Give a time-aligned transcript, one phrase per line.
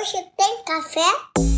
[0.00, 1.49] Hoje tem café?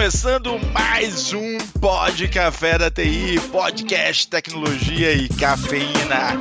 [0.00, 6.40] Começando mais um Pod Café da TI, podcast tecnologia e cafeína.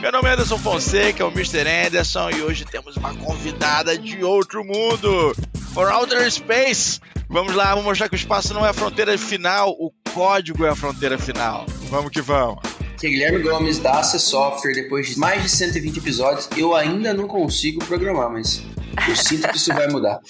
[0.00, 1.68] Meu nome é Anderson Fonseca, o Mr.
[1.68, 5.34] Anderson, e hoje temos uma convidada de outro mundo,
[5.74, 6.98] for Outer Space.
[7.28, 10.70] Vamos lá, vamos mostrar que o espaço não é a fronteira final, o código é
[10.70, 11.66] a fronteira final.
[11.90, 12.60] Vamos que vamos.
[12.94, 14.74] Aqui é Guilherme Gomes da AC Software.
[14.74, 18.62] Depois de mais de 120 episódios, eu ainda não consigo programar, mas
[19.08, 20.20] eu sinto que isso vai mudar.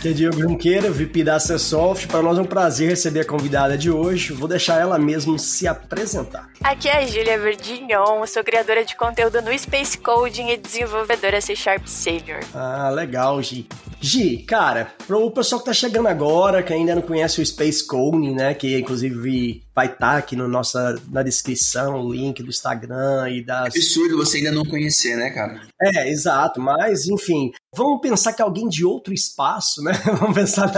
[0.00, 2.06] Que é Diego Junqueira, VP da Acessoft.
[2.06, 4.32] Para nós é um prazer receber a convidada de hoje.
[4.32, 6.48] Vou deixar ela mesmo se apresentar.
[6.62, 11.56] Aqui é a Julia Verdignon, sou criadora de conteúdo no Space Coding e desenvolvedora C
[11.56, 12.40] Sharp Senior.
[12.54, 13.66] Ah, legal, Gi.
[14.00, 18.34] Gi, cara, pro pessoal que tá chegando agora, que ainda não conhece o Space Coding,
[18.34, 23.44] né, que inclusive vai estar aqui no nossa, na descrição o link do Instagram e
[23.44, 23.66] das...
[23.66, 25.60] Absurdo você ainda não conhecer, né, cara?
[25.78, 30.72] É, exato, mas enfim, vamos pensar que alguém de outro espaço, né, vamos pensar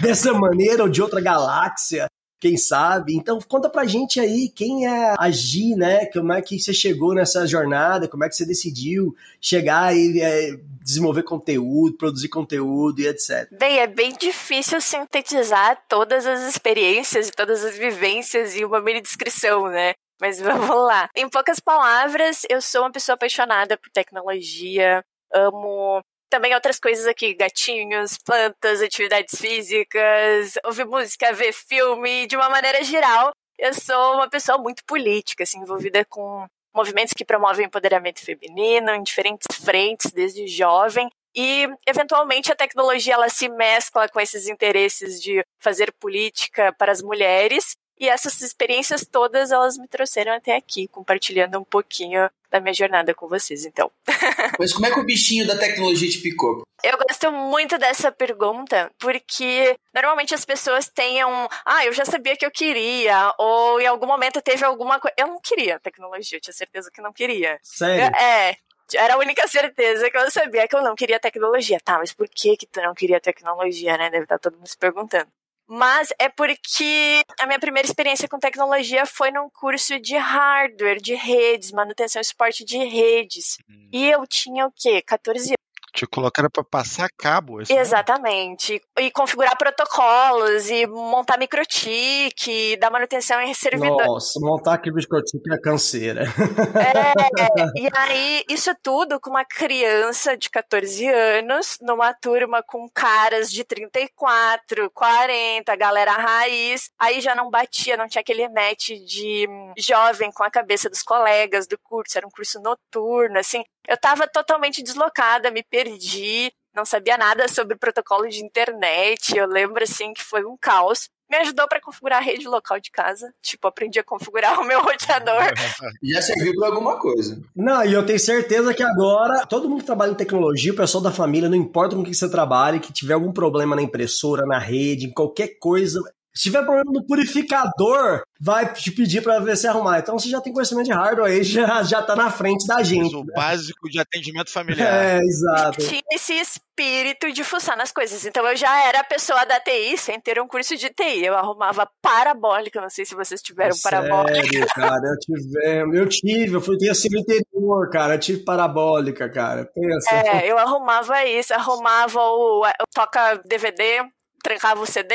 [0.00, 2.06] dessa maneira ou de outra galáxia,
[2.44, 3.16] quem sabe?
[3.16, 6.04] Então conta pra gente aí quem é a Gi, né?
[6.04, 8.06] Como é que você chegou nessa jornada?
[8.06, 13.48] Como é que você decidiu chegar e é, desenvolver conteúdo, produzir conteúdo e etc.
[13.50, 19.00] Bem, é bem difícil sintetizar todas as experiências e todas as vivências em uma mini
[19.00, 19.94] descrição, né?
[20.20, 21.08] Mas vamos lá.
[21.16, 27.34] Em poucas palavras, eu sou uma pessoa apaixonada por tecnologia, amo também outras coisas aqui,
[27.34, 33.32] gatinhos, plantas, atividades físicas, ouvir música, ver filme, de uma maneira geral.
[33.58, 39.02] Eu sou uma pessoa muito política, assim, envolvida com movimentos que promovem empoderamento feminino em
[39.02, 41.08] diferentes frentes, desde jovem.
[41.36, 47.02] E, eventualmente, a tecnologia ela se mescla com esses interesses de fazer política para as
[47.02, 47.76] mulheres.
[47.98, 53.14] E essas experiências todas, elas me trouxeram até aqui, compartilhando um pouquinho da minha jornada
[53.14, 53.90] com vocês, então.
[54.58, 56.62] Mas como é que o bichinho da tecnologia te picou?
[56.82, 61.48] Eu gosto muito dessa pergunta, porque normalmente as pessoas têm um.
[61.64, 65.14] Ah, eu já sabia que eu queria, ou em algum momento teve alguma coisa.
[65.18, 67.58] Eu não queria tecnologia, eu tinha certeza que não queria.
[67.62, 68.04] Sério?
[68.16, 68.56] É,
[68.94, 71.80] era a única certeza que eu sabia que eu não queria tecnologia.
[71.82, 74.10] Tá, mas por que que tu não queria tecnologia, né?
[74.10, 75.28] Deve estar todo mundo se perguntando.
[75.66, 81.14] Mas é porque a minha primeira experiência com tecnologia foi num curso de hardware, de
[81.14, 83.56] redes, manutenção e suporte de redes.
[83.92, 85.00] E eu tinha o quê?
[85.00, 85.63] 14 anos.
[85.94, 87.60] Te colocaram para passar cabo.
[87.60, 88.82] Exatamente.
[88.98, 94.04] E configurar protocolos, e montar microtik, dar manutenção em servidor.
[94.04, 96.24] Nossa, montar aquele biscoitinho é canseira.
[96.24, 103.50] É, e aí, isso tudo com uma criança de 14 anos, numa turma com caras
[103.50, 106.90] de 34, 40, galera raiz.
[106.98, 109.46] Aí já não batia, não tinha aquele match de
[109.78, 113.62] jovem com a cabeça dos colegas do curso, era um curso noturno, assim.
[113.88, 119.36] Eu tava totalmente deslocada, me perdi, não sabia nada sobre protocolo de internet.
[119.36, 121.08] Eu lembro, assim, que foi um caos.
[121.30, 123.32] Me ajudou para configurar a rede local de casa.
[123.40, 125.52] Tipo, aprendi a configurar o meu roteador.
[126.02, 127.40] Já serviu pra alguma coisa.
[127.54, 131.02] Não, e eu tenho certeza que agora todo mundo que trabalha em tecnologia, o pessoal
[131.02, 134.44] da família, não importa com o que você trabalha, que tiver algum problema na impressora,
[134.44, 136.00] na rede, em qualquer coisa.
[136.36, 140.00] Se tiver problema no purificador, vai te pedir para ver se arrumar.
[140.00, 143.14] Então você já tem conhecimento de hardware aí, já, já tá na frente da gente.
[143.14, 144.92] O básico de atendimento familiar.
[144.92, 145.78] É, exato.
[145.78, 148.26] tinha esse espírito de fuçar nas coisas.
[148.26, 151.24] Então eu já era pessoa da TI sem ter um curso de TI.
[151.24, 154.42] Eu arrumava parabólica, não sei se vocês tiveram parabólica.
[154.42, 158.42] Sério, cara, eu tive, eu tive, eu fui ter assim no interior, cara, eu tive
[158.42, 159.70] parabólica, cara.
[159.72, 160.14] Pensa.
[160.14, 164.04] É, eu arrumava isso, arrumava o, o toca DVD,
[164.42, 165.14] trancava o CD.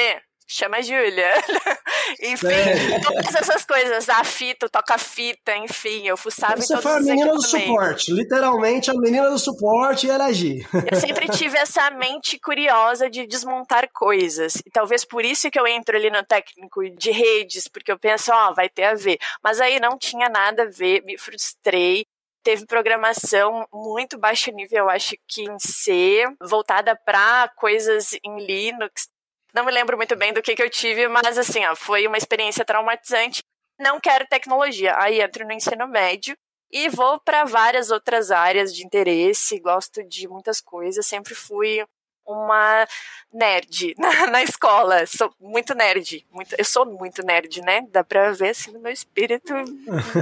[0.52, 1.32] Chama a Júlia.
[2.24, 3.02] enfim, Sério?
[3.04, 7.32] todas essas coisas, a fita, o toca-fita, enfim, eu fuçava em Você foi a menina
[7.32, 10.68] do suporte, literalmente a menina do suporte e ela agir.
[10.92, 14.56] Eu sempre tive essa mente curiosa de desmontar coisas.
[14.66, 18.32] E talvez por isso que eu entro ali no técnico de redes, porque eu penso,
[18.34, 19.20] ó, vai ter a ver.
[19.44, 22.08] Mas aí não tinha nada a ver, me frustrei.
[22.44, 29.08] teve programação muito baixo nível, eu acho que em C, voltada para coisas em Linux.
[29.54, 32.18] Não me lembro muito bem do que, que eu tive, mas assim, ó, foi uma
[32.18, 33.44] experiência traumatizante.
[33.80, 34.96] Não quero tecnologia.
[34.98, 36.38] Aí entro no ensino médio
[36.72, 41.84] e vou para várias outras áreas de interesse, gosto de muitas coisas, sempre fui
[42.30, 42.88] uma
[43.34, 45.06] nerd na, na, escola.
[45.06, 46.26] Sou muito nerd.
[46.32, 47.82] Muito, eu sou muito nerd, né?
[47.90, 49.54] Dá pra ver assim no meu espírito.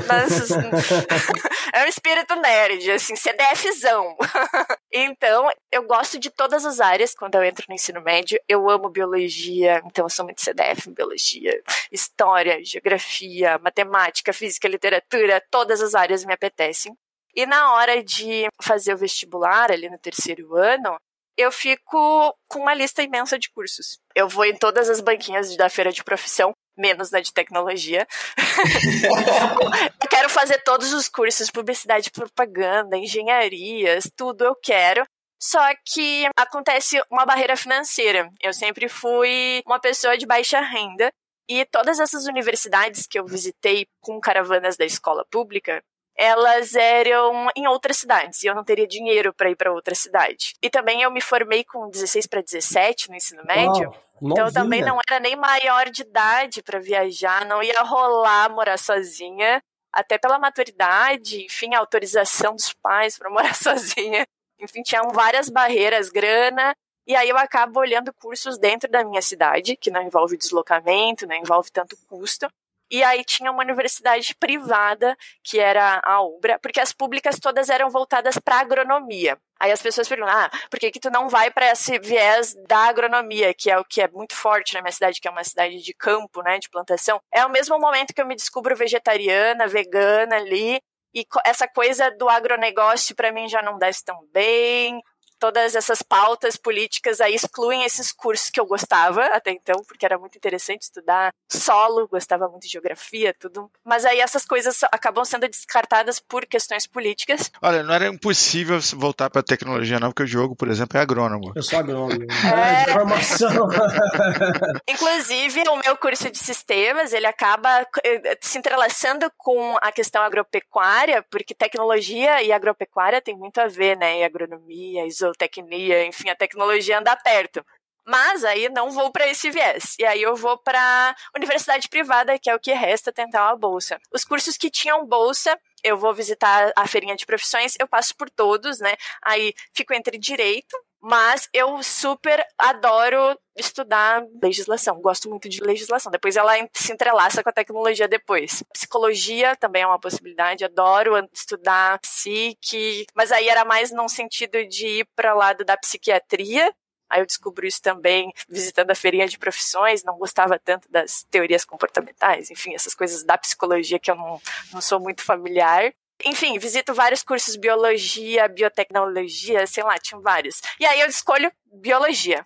[0.07, 0.51] Mas,
[1.73, 4.15] é um espírito nerd, assim, CDFzão.
[4.91, 8.39] então, eu gosto de todas as áreas quando eu entro no ensino médio.
[8.47, 11.61] Eu amo biologia, então eu sou muito CDF em biologia,
[11.91, 16.95] história, geografia, matemática, física, literatura, todas as áreas me apetecem.
[17.35, 20.97] E na hora de fazer o vestibular, ali no terceiro ano,
[21.37, 23.99] eu fico com uma lista imensa de cursos.
[24.15, 28.07] Eu vou em todas as banquinhas da feira de profissão, menos na de tecnologia.
[30.01, 35.05] eu quero fazer todos os cursos, publicidade, propaganda, engenharias, tudo eu quero.
[35.39, 38.29] Só que acontece uma barreira financeira.
[38.41, 41.11] Eu sempre fui uma pessoa de baixa renda
[41.47, 45.81] e todas essas universidades que eu visitei com caravanas da escola pública,
[46.17, 50.55] elas eram em outras cidades e eu não teria dinheiro para ir para outra cidade.
[50.61, 53.93] E também eu me formei com 16 para 17 no ensino médio.
[54.19, 58.49] Oh, então eu também não era nem maior de idade para viajar, não ia rolar
[58.49, 59.61] morar sozinha,
[59.93, 64.25] até pela maturidade, enfim, autorização dos pais para morar sozinha.
[64.59, 66.75] Enfim, tinham várias barreiras, grana,
[67.05, 71.35] e aí eu acabo olhando cursos dentro da minha cidade, que não envolve deslocamento, não
[71.35, 72.47] envolve tanto custo.
[72.89, 77.89] E aí tinha uma universidade privada, que era a Ubra, porque as públicas todas eram
[77.89, 79.37] voltadas para agronomia.
[79.59, 82.79] Aí as pessoas perguntam: ah, por que, que tu não vai para esse viés da
[82.87, 85.81] agronomia, que é o que é muito forte na minha cidade, que é uma cidade
[85.81, 87.19] de campo, né, de plantação?
[87.33, 90.79] É o mesmo momento que eu me descubro vegetariana, vegana ali,
[91.13, 95.01] e essa coisa do agronegócio para mim já não desce tão bem
[95.39, 100.17] todas essas pautas políticas aí excluem esses cursos que eu gostava até então, porque era
[100.17, 103.69] muito interessante estudar solo, gostava muito de geografia, tudo.
[103.83, 107.51] Mas aí essas coisas acabam sendo descartadas por questões políticas.
[107.61, 111.53] Olha, não era impossível voltar para tecnologia não, porque o jogo, por exemplo, é agrônomo.
[111.55, 112.23] Eu sou agrônomo.
[112.23, 113.49] É, é informação.
[114.87, 121.23] Inclusive, o meu curso de sistemas, ele acaba eh, se entrelaçando com a questão agropecuária,
[121.29, 124.19] porque tecnologia e agropecuária tem muito a ver, né?
[124.19, 127.65] E agronomia, iso zootecnia, enfim, a tecnologia anda perto.
[128.05, 129.95] Mas aí não vou para esse viés.
[129.99, 133.99] E aí eu vou para universidade privada, que é o que resta tentar uma bolsa.
[134.13, 138.29] Os cursos que tinham bolsa, eu vou visitar a feirinha de profissões, eu passo por
[138.29, 138.95] todos, né?
[139.21, 140.73] Aí fico entre direito,
[141.09, 146.11] mas eu super adoro estudar legislação, gosto muito de legislação.
[146.11, 148.61] Depois ela se entrelaça com a tecnologia depois.
[148.73, 154.99] Psicologia também é uma possibilidade, adoro estudar psique, mas aí era mais num sentido de
[154.99, 156.75] ir para o lado da psiquiatria.
[157.09, 161.63] Aí eu descobri isso também visitando a feirinha de profissões, não gostava tanto das teorias
[161.63, 164.41] comportamentais, enfim, essas coisas da psicologia que eu não,
[164.73, 165.93] não sou muito familiar.
[166.25, 170.61] Enfim, visito vários cursos biologia, biotecnologia, sei lá, tinha vários.
[170.79, 172.43] E aí eu escolho biologia.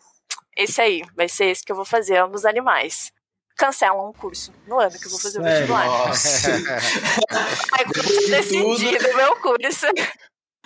[0.55, 3.11] Esse aí, vai ser esse que eu vou fazer, ambos animais.
[3.57, 5.85] Cancelam um curso no ano que eu vou fazer o vestibular.
[5.85, 6.51] Nossa.
[7.73, 7.85] aí,
[8.29, 9.87] decidido meu curso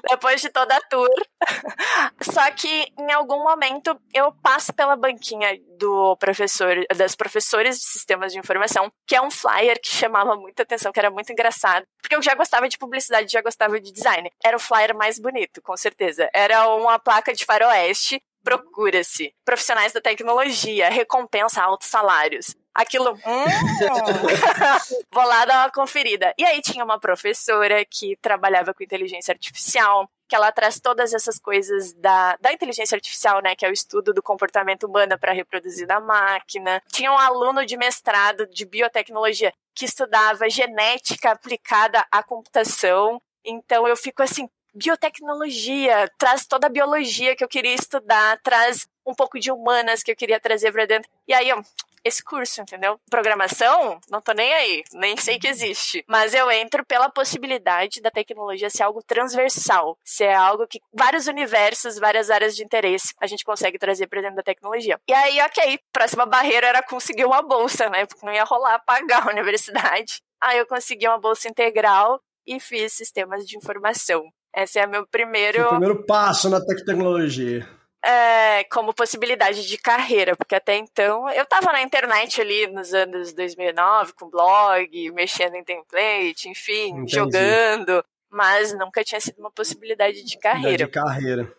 [0.09, 1.09] depois de toda a tour.
[2.21, 8.31] Só que em algum momento eu passo pela banquinha do professor, das professores de sistemas
[8.31, 12.15] de informação, que é um flyer que chamava muita atenção, que era muito engraçado, porque
[12.15, 14.29] eu já gostava de publicidade, já gostava de design.
[14.43, 16.29] Era o flyer mais bonito, com certeza.
[16.33, 22.55] Era uma placa de faroeste procura-se profissionais da tecnologia, recompensa altos salários.
[22.75, 23.45] Aquilo, hum,
[25.09, 26.33] vou lá dar uma conferida.
[26.37, 31.39] E aí tinha uma professora que trabalhava com inteligência artificial, que ela traz todas essas
[31.39, 35.87] coisas da, da inteligência artificial, né, que é o estudo do comportamento humano para reproduzir
[35.87, 36.83] da máquina.
[36.91, 43.21] Tinha um aluno de mestrado de biotecnologia que estudava genética aplicada à computação.
[43.45, 49.13] Então eu fico assim, biotecnologia, traz toda a biologia que eu queria estudar, traz um
[49.13, 51.09] pouco de humanas que eu queria trazer para dentro.
[51.27, 51.61] E aí, ó,
[52.05, 52.99] esse curso, entendeu?
[53.09, 56.05] Programação, não tô nem aí, nem sei que existe.
[56.07, 61.97] Mas eu entro pela possibilidade da tecnologia ser algo transversal, ser algo que vários universos,
[61.97, 64.99] várias áreas de interesse a gente consegue trazer para dentro da tecnologia.
[65.07, 68.05] E aí, ok, próxima barreira era conseguir uma bolsa, né?
[68.05, 70.21] Porque não ia rolar pagar a universidade.
[70.39, 74.23] Aí eu consegui uma bolsa integral e fiz sistemas de informação.
[74.55, 75.67] Esse é meu primeiro.
[75.69, 77.67] Primeiro passo na tecnologia.
[78.07, 83.33] É, como possibilidade de carreira, porque até então eu estava na internet ali nos anos
[83.33, 87.15] 2009 com blog, mexendo em template, enfim, Entendi.
[87.15, 90.85] jogando, mas nunca tinha sido uma possibilidade de carreira.
[90.85, 91.51] De carreira.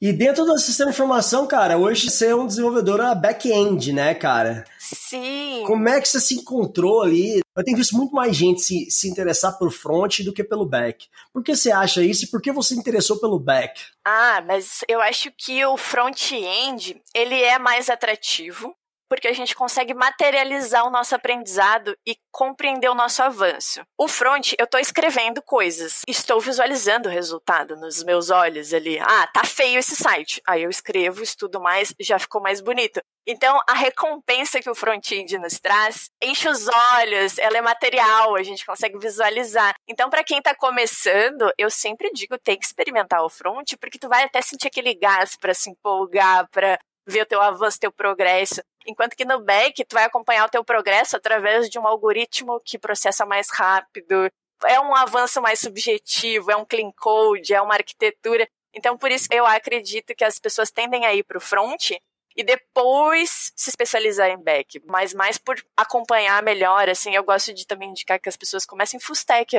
[0.00, 4.64] E dentro do sistema de informação, cara, hoje você é um desenvolvedora back-end, né, cara?
[4.78, 5.62] Sim.
[5.66, 7.40] Como é que você se encontrou ali?
[7.56, 11.06] Eu tenho visto muito mais gente se, se interessar por front do que pelo back.
[11.32, 13.80] Por que você acha isso e por que você se interessou pelo back?
[14.04, 18.74] Ah, mas eu acho que o front-end, ele é mais atrativo
[19.10, 23.82] porque a gente consegue materializar o nosso aprendizado e compreender o nosso avanço.
[23.98, 29.00] O front, eu estou escrevendo coisas, estou visualizando o resultado nos meus olhos ali.
[29.00, 30.40] Ah, tá feio esse site.
[30.46, 33.00] Aí eu escrevo, estudo mais, já ficou mais bonito.
[33.26, 38.42] Então, a recompensa que o front-end nos traz enche os olhos, ela é material, a
[38.44, 39.74] gente consegue visualizar.
[39.88, 44.08] Então, para quem está começando, eu sempre digo, tem que experimentar o front, porque tu
[44.08, 48.62] vai até sentir aquele gás para se empolgar, para ver o teu avanço, teu progresso.
[48.86, 52.78] Enquanto que no back, tu vai acompanhar o teu progresso através de um algoritmo que
[52.78, 54.30] processa mais rápido.
[54.64, 58.48] É um avanço mais subjetivo, é um clean code, é uma arquitetura.
[58.74, 61.90] Então, por isso eu acredito que as pessoas tendem a ir para o front
[62.36, 67.66] e depois se especializar em back, mas mais por acompanhar melhor, assim, eu gosto de
[67.66, 69.56] também indicar que as pessoas comecem full stack,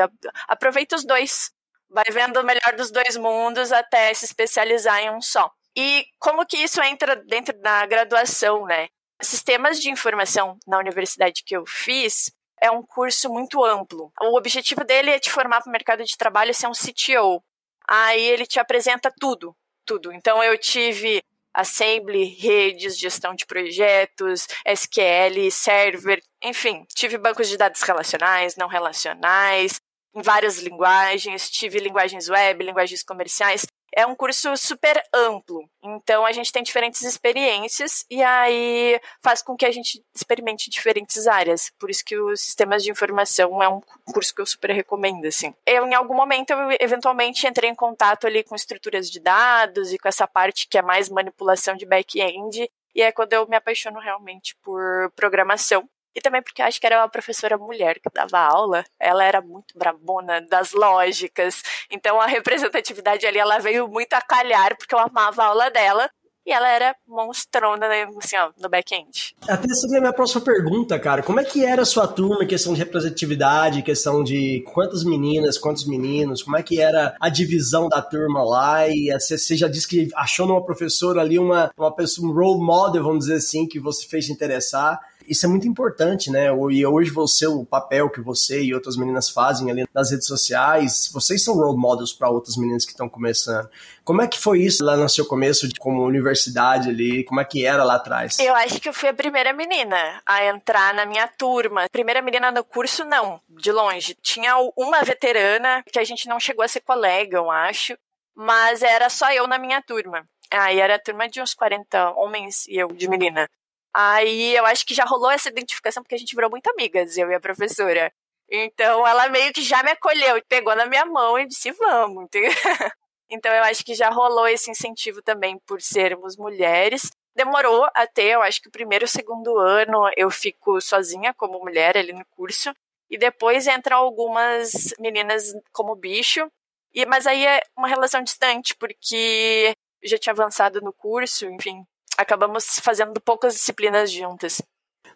[0.48, 1.52] aproveita os dois,
[1.90, 5.52] vai vendo o melhor dos dois mundos até se especializar em um só.
[5.76, 8.88] E como que isso entra dentro da graduação, né?
[9.22, 14.12] Sistemas de informação na universidade que eu fiz é um curso muito amplo.
[14.22, 17.44] O objetivo dele é te formar para o mercado de trabalho e ser um CTO.
[17.88, 20.12] Aí ele te apresenta tudo, tudo.
[20.12, 21.22] Então eu tive
[21.54, 29.82] assembly, redes, gestão de projetos, SQL, server, enfim, tive bancos de dados relacionais, não relacionais,
[30.16, 35.70] em várias linguagens, tive linguagens web, linguagens comerciais é um curso super amplo.
[35.84, 41.28] Então a gente tem diferentes experiências e aí faz com que a gente experimente diferentes
[41.28, 41.72] áreas.
[41.80, 43.82] Por isso que os sistemas de informação é um
[44.12, 45.54] curso que eu super recomendo, assim.
[45.66, 49.98] Eu em algum momento eu eventualmente entrei em contato ali com estruturas de dados e
[49.98, 54.00] com essa parte que é mais manipulação de back-end e é quando eu me apaixono
[54.00, 55.88] realmente por programação.
[56.16, 59.78] E também porque acho que era uma professora mulher que dava aula, ela era muito
[59.78, 61.62] brabona das lógicas.
[61.90, 66.10] Então a representatividade ali ela veio muito a calhar porque eu amava a aula dela.
[66.44, 69.36] E ela era monstrona, né, assim, ó, no back-end.
[69.48, 71.22] Até seria a minha próxima pergunta, cara.
[71.22, 75.86] Como é que era a sua turma, questão de representatividade, questão de quantas meninas, quantos
[75.86, 78.88] meninos, como é que era a divisão da turma lá?
[78.88, 83.04] E você já disse que achou numa professora ali uma, uma pessoa, um role model,
[83.04, 85.00] vamos dizer assim, que você fez te interessar.
[85.32, 86.48] Isso é muito importante, né?
[86.72, 91.10] E hoje você, o papel que você e outras meninas fazem ali nas redes sociais,
[91.14, 93.70] vocês são role models para outras meninas que estão começando.
[94.04, 97.24] Como é que foi isso lá no seu começo como universidade ali?
[97.24, 98.40] Como é que era lá atrás?
[98.40, 101.88] Eu acho que eu fui a primeira menina a entrar na minha turma.
[101.90, 104.18] Primeira menina no curso, não, de longe.
[104.22, 107.98] Tinha uma veterana que a gente não chegou a ser colega, eu acho,
[108.36, 110.26] mas era só eu na minha turma.
[110.52, 113.48] Aí era a turma de uns 40 homens e eu de menina.
[113.94, 117.30] Aí eu acho que já rolou essa identificação porque a gente virou muito amigas, eu
[117.30, 118.12] e a professora.
[118.50, 122.28] Então ela meio que já me acolheu e pegou na minha mão e disse: vamos.
[123.34, 127.10] Então eu acho que já rolou esse incentivo também por sermos mulheres.
[127.34, 131.58] Demorou até, eu acho que o primeiro e o segundo ano eu fico sozinha como
[131.60, 132.74] mulher ali no curso.
[133.10, 136.46] E depois entram algumas meninas como bicho.
[136.94, 141.86] E, mas aí é uma relação distante, porque eu já tinha avançado no curso, enfim,
[142.18, 144.62] acabamos fazendo poucas disciplinas juntas.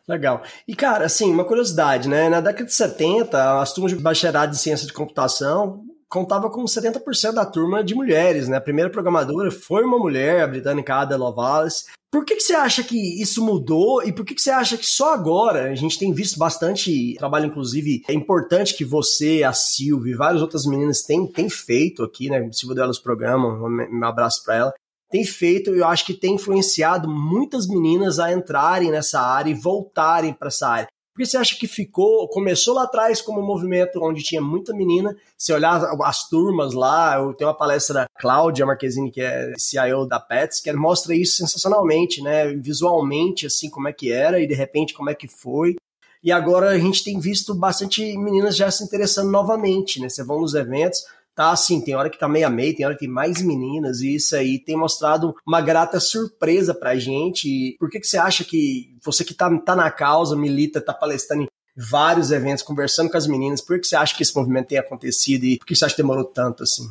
[0.07, 0.43] Legal.
[0.67, 2.29] E, cara, assim, uma curiosidade, né?
[2.29, 7.33] Na década de 70, as turmas de bacharelado em ciência de computação contava com 70%
[7.33, 8.57] da turma de mulheres, né?
[8.57, 11.85] A primeira programadora foi uma mulher, a britânica Ada Lovelace.
[12.11, 14.85] Por que, que você acha que isso mudou e por que, que você acha que
[14.85, 20.13] só agora a gente tem visto bastante trabalho, inclusive, é importante que você, a Silvia
[20.13, 22.47] e várias outras meninas têm, têm feito aqui, né?
[22.53, 24.73] Silvia delas programa, um abraço para ela
[25.09, 30.33] tem feito, eu acho que tem influenciado muitas meninas a entrarem nessa área e voltarem
[30.33, 30.87] para essa área.
[31.15, 35.15] Porque você acha que ficou, começou lá atrás como um movimento onde tinha muita menina,
[35.37, 40.05] se olhar as turmas lá, eu tenho uma palestra da Cláudia Marquezine, que é CIO
[40.05, 44.53] da Pets, que mostra isso sensacionalmente, né, visualmente, assim, como é que era e de
[44.53, 45.75] repente como é que foi.
[46.21, 50.41] E agora a gente tem visto bastante meninas já se interessando novamente, né, você vão
[50.41, 51.01] nos eventos,
[51.35, 53.99] tá assim, tem hora que tá meio a meio, tem hora que tem mais meninas,
[53.99, 57.75] e isso aí tem mostrado uma grata surpresa pra gente.
[57.77, 61.43] Por que, que você acha que você que tá, tá na causa, milita, tá palestrando
[61.43, 64.77] em vários eventos, conversando com as meninas, por que você acha que esse movimento tem
[64.77, 66.85] acontecido e por que você acha que demorou tanto assim?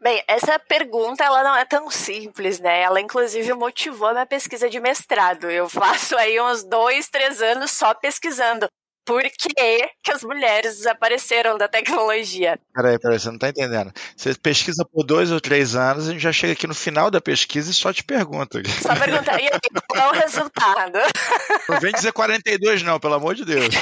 [0.00, 2.82] Bem, essa pergunta ela não é tão simples, né?
[2.82, 5.50] Ela inclusive motivou a minha pesquisa de mestrado.
[5.50, 8.68] Eu faço aí uns dois, três anos só pesquisando
[9.08, 12.60] por que, que as mulheres desapareceram da tecnologia.
[12.74, 13.90] Peraí, peraí, você não está entendendo.
[14.14, 17.18] Você pesquisa por dois ou três anos, a gente já chega aqui no final da
[17.18, 18.60] pesquisa e só te pergunta.
[18.82, 19.48] Só pergunta, e
[19.88, 20.98] qual é o resultado?
[21.70, 23.74] Não vem dizer 42 não, pelo amor de Deus.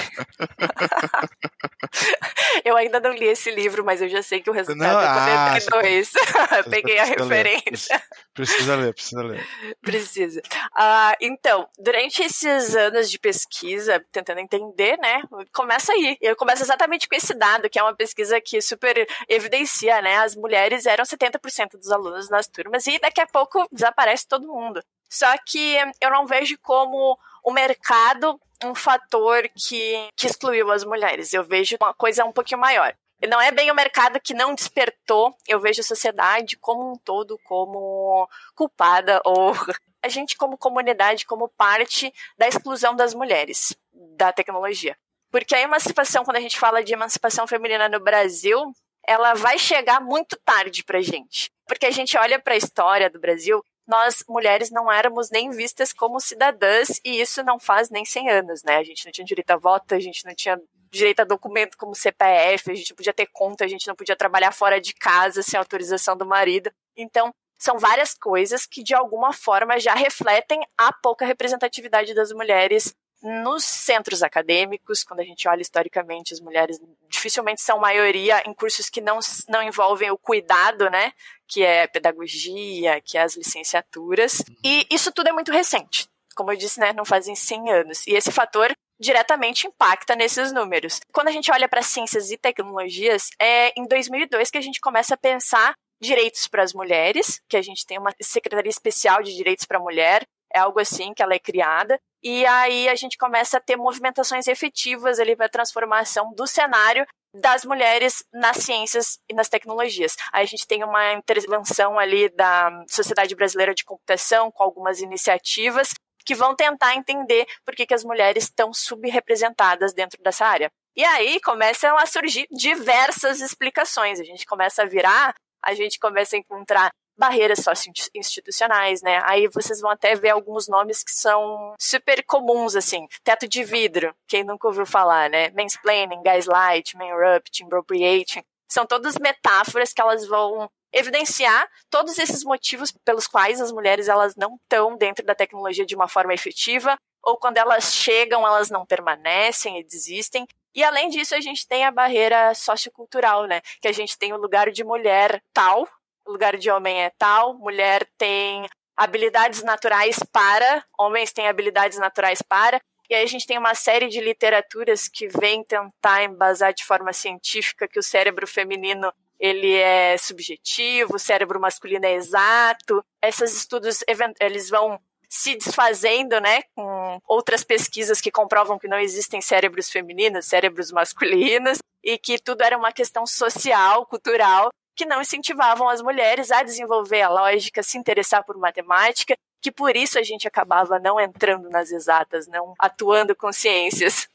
[2.65, 5.61] Eu ainda não li esse livro, mas eu já sei que o resultado não, é
[5.61, 6.13] 42.
[6.37, 7.97] Ah, Peguei a referência.
[7.97, 8.03] Ler.
[8.35, 9.47] Precisa ler, precisa ler.
[9.83, 10.41] Precisa.
[10.41, 15.16] Uh, então, durante esses anos de pesquisa, tentando entender, né,
[15.53, 16.17] começa aí.
[16.21, 20.35] Eu começo exatamente com esse dado, que é uma pesquisa que super evidencia, né, as
[20.35, 24.83] mulheres eram 70% dos alunos nas turmas e daqui a pouco desaparece todo mundo.
[25.09, 31.33] Só que eu não vejo como o mercado um fator que, que excluiu as mulheres.
[31.33, 32.95] Eu vejo uma coisa um pouquinho maior.
[33.29, 37.39] Não é bem o mercado que não despertou, eu vejo a sociedade como um todo
[37.45, 39.55] como culpada ou
[40.03, 43.75] a gente como comunidade como parte da exclusão das mulheres
[44.17, 44.97] da tecnologia.
[45.37, 48.73] Porque a emancipação, quando a gente fala de emancipação feminina no Brasil,
[49.07, 51.51] ela vai chegar muito tarde pra gente.
[51.67, 55.93] Porque a gente olha para a história do Brasil, nós mulheres não éramos nem vistas
[55.93, 58.79] como cidadãs e isso não faz nem 100 anos, né?
[58.79, 60.59] A gente não tinha direito a voto, a gente não tinha
[60.91, 64.53] direito a documento como CPF, a gente podia ter conta, a gente não podia trabalhar
[64.53, 66.73] fora de casa sem autorização do marido.
[66.97, 72.95] Então, são várias coisas que de alguma forma já refletem a pouca representatividade das mulheres
[73.23, 78.89] nos centros acadêmicos, quando a gente olha historicamente, as mulheres dificilmente são maioria em cursos
[78.89, 79.19] que não,
[79.49, 81.13] não envolvem o cuidado, né?
[81.47, 84.43] Que é pedagogia, que é as licenciaturas.
[84.65, 86.09] E isso tudo é muito recente.
[86.35, 86.93] Como eu disse, né?
[86.93, 88.07] Não fazem 100 anos.
[88.07, 91.01] E esse fator diretamente impacta nesses números.
[91.13, 95.15] Quando a gente olha para ciências e tecnologias, é em 2002 que a gente começa
[95.15, 99.65] a pensar direitos para as mulheres, que a gente tem uma secretaria especial de direitos
[99.65, 101.99] para a mulher, é algo assim que ela é criada.
[102.29, 107.07] E aí a gente começa a ter movimentações efetivas ali para a transformação do cenário
[107.33, 110.17] das mulheres nas ciências e nas tecnologias.
[110.33, 115.95] Aí a gente tem uma intervenção ali da Sociedade Brasileira de Computação com algumas iniciativas
[116.25, 120.69] que vão tentar entender por que, que as mulheres estão subrepresentadas dentro dessa área.
[120.97, 124.19] E aí começam a surgir diversas explicações.
[124.19, 129.21] A gente começa a virar, a gente começa a encontrar barreiras sócio-institucionais, né?
[129.25, 133.07] Aí vocês vão até ver alguns nomes que são super comuns, assim.
[133.25, 135.51] Teto de vidro, quem nunca ouviu falar, né?
[135.51, 138.43] Mansplaining, gaslight, manrupt, impropriating.
[138.69, 144.35] São todas metáforas que elas vão evidenciar todos esses motivos pelos quais as mulheres elas
[144.35, 148.87] não estão dentro da tecnologia de uma forma efetiva, ou quando elas chegam, elas não
[148.87, 150.47] permanecem e desistem.
[150.75, 153.61] E além disso, a gente tem a barreira sociocultural, né?
[153.81, 155.89] Que a gente tem o lugar de mulher tal,
[156.27, 162.81] lugar de homem é tal, mulher tem habilidades naturais para, homens têm habilidades naturais para.
[163.09, 167.13] E aí a gente tem uma série de literaturas que vem tentar embasar de forma
[167.13, 173.05] científica que o cérebro feminino ele é subjetivo, o cérebro masculino é exato.
[173.23, 174.03] Esses estudos
[174.41, 180.47] eles vão se desfazendo, né, com outras pesquisas que comprovam que não existem cérebros femininos,
[180.47, 186.51] cérebros masculinos, e que tudo era uma questão social, cultural, que não incentivavam as mulheres
[186.51, 191.21] a desenvolver a lógica, se interessar por matemática, que por isso a gente acabava não
[191.21, 194.29] entrando nas exatas, não atuando com ciências.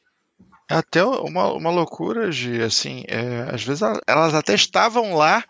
[0.69, 5.43] É até uma, uma loucura, Gi, assim, é, às vezes elas até estavam lá,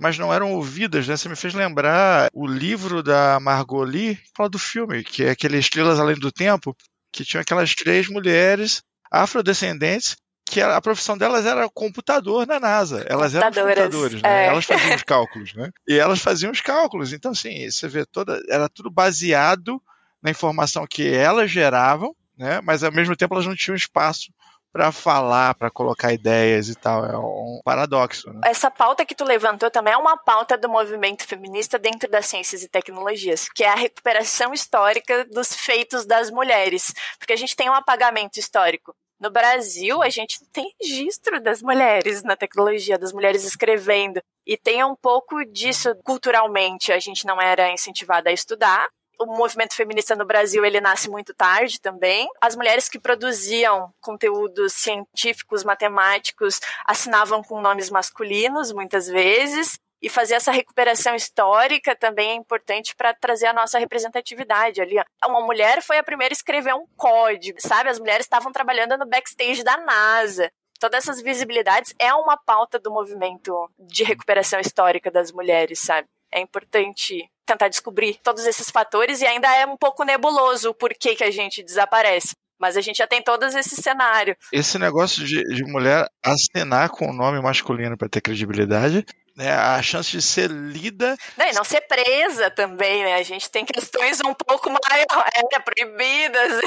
[0.00, 1.16] mas não eram ouvidas, né?
[1.16, 5.58] Você me fez lembrar o livro da Margot Lee, fala do filme, que é aquele
[5.58, 6.74] Estrelas Além do Tempo,
[7.12, 10.16] que tinha aquelas três mulheres afrodescendentes
[10.52, 13.06] que a, profissão delas era computador na NASA.
[13.08, 14.44] Elas eram computadores, né?
[14.44, 14.46] É.
[14.48, 15.70] Elas faziam os cálculos, né?
[15.88, 17.12] E elas faziam os cálculos.
[17.14, 18.38] Então, assim, você vê toda.
[18.50, 19.82] Era tudo baseado
[20.22, 22.60] na informação que elas geravam, né?
[22.60, 24.30] Mas ao mesmo tempo elas não tinham espaço
[24.70, 27.06] para falar, para colocar ideias e tal.
[27.06, 28.30] É um paradoxo.
[28.30, 28.40] Né?
[28.44, 32.62] Essa pauta que tu levantou também é uma pauta do movimento feminista dentro das ciências
[32.62, 36.92] e tecnologias, que é a recuperação histórica dos feitos das mulheres.
[37.18, 38.94] Porque a gente tem um apagamento histórico.
[39.22, 44.20] No Brasil, a gente tem registro das mulheres na tecnologia, das mulheres escrevendo.
[44.44, 46.90] E tem um pouco disso culturalmente.
[46.90, 48.88] A gente não era incentivada a estudar,
[49.20, 52.28] o movimento feminista no Brasil ele nasce muito tarde também.
[52.40, 59.78] As mulheres que produziam conteúdos científicos, matemáticos, assinavam com nomes masculinos muitas vezes.
[60.02, 64.96] E fazer essa recuperação histórica também é importante para trazer a nossa representatividade ali.
[65.24, 67.88] Uma mulher foi a primeira a escrever um código, sabe?
[67.88, 70.50] As mulheres estavam trabalhando no backstage da NASA
[70.82, 76.08] todas essas visibilidades é uma pauta do movimento de recuperação histórica das mulheres, sabe?
[76.32, 81.14] É importante tentar descobrir todos esses fatores e ainda é um pouco nebuloso o porquê
[81.14, 82.34] que a gente desaparece.
[82.58, 84.36] Mas a gente já tem todos esse cenário.
[84.52, 89.04] Esse negócio de, de mulher assinar com o nome masculino para ter credibilidade
[89.36, 91.16] né, a chance de ser lida.
[91.36, 93.14] Não, e não ser presa também, né?
[93.14, 96.60] A gente tem questões um pouco mais é, proibidas.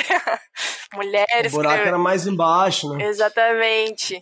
[0.94, 1.54] Mulheres.
[1.54, 1.88] O buraco que...
[1.88, 3.06] era mais embaixo, né?
[3.06, 4.20] Exatamente.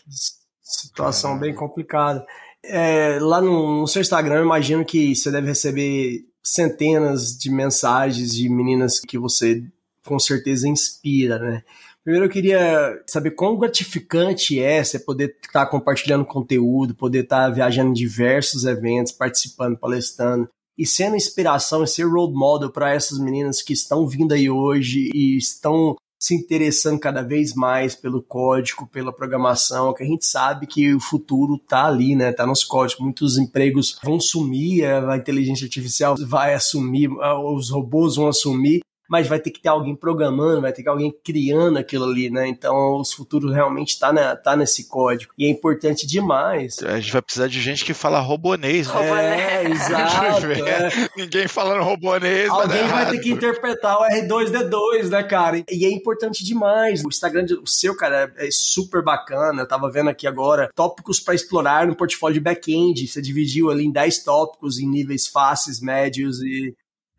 [0.61, 2.25] Situação bem complicada.
[2.63, 8.33] É, lá no, no seu Instagram, eu imagino que você deve receber centenas de mensagens
[8.33, 9.63] de meninas que você
[10.05, 11.63] com certeza inspira, né?
[12.03, 17.45] Primeiro eu queria saber quão gratificante é você poder estar tá compartilhando conteúdo, poder estar
[17.45, 22.93] tá viajando em diversos eventos, participando, palestrando e sendo inspiração e ser role model para
[22.93, 28.21] essas meninas que estão vindo aí hoje e estão se interessando cada vez mais pelo
[28.21, 32.31] código, pela programação, que a gente sabe que o futuro tá ali, né?
[32.31, 33.03] Tá nos códigos.
[33.03, 39.39] Muitos empregos vão sumir, a inteligência artificial vai assumir, os robôs vão assumir mas vai
[39.39, 42.47] ter que ter alguém programando, vai ter que ter alguém criando aquilo ali, né?
[42.47, 45.33] Então, os futuros realmente está tá nesse código.
[45.37, 46.79] E é importante demais.
[46.83, 49.63] A gente vai precisar de gente que fala robonês, né?
[49.63, 50.45] É, exato.
[50.47, 50.89] É.
[51.17, 52.49] Ninguém falando robonês.
[52.49, 55.63] Alguém vai ter que interpretar o R2D2, né, cara?
[55.69, 57.03] E é importante demais.
[57.03, 59.61] O Instagram, o seu, cara, é super bacana.
[59.61, 63.07] Eu tava vendo aqui agora tópicos para explorar no portfólio de back-end.
[63.07, 66.73] Você dividiu ali em 10 tópicos em níveis fáceis, médios e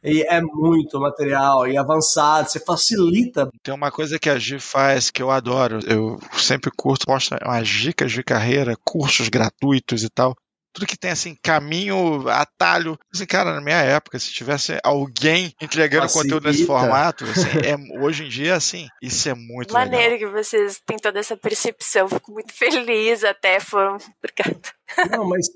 [0.05, 3.49] e é muito material e avançado, você facilita.
[3.63, 7.67] Tem uma coisa que a Gi faz que eu adoro, eu sempre curto, mostra umas
[7.67, 10.35] dicas de carreira, cursos gratuitos e tal.
[10.75, 12.99] Tudo que tem assim, caminho, atalho.
[13.15, 16.35] Assim, cara, na minha época, se tivesse alguém entregando Facilita.
[16.35, 20.31] conteúdo nesse formato, assim, é, hoje em dia, assim, isso é muito Maneiro legal.
[20.31, 22.09] que vocês têm toda essa percepção.
[22.09, 23.97] Fico muito feliz até, foram.
[24.19, 24.75] Obrigada.
[25.11, 25.47] Não, mas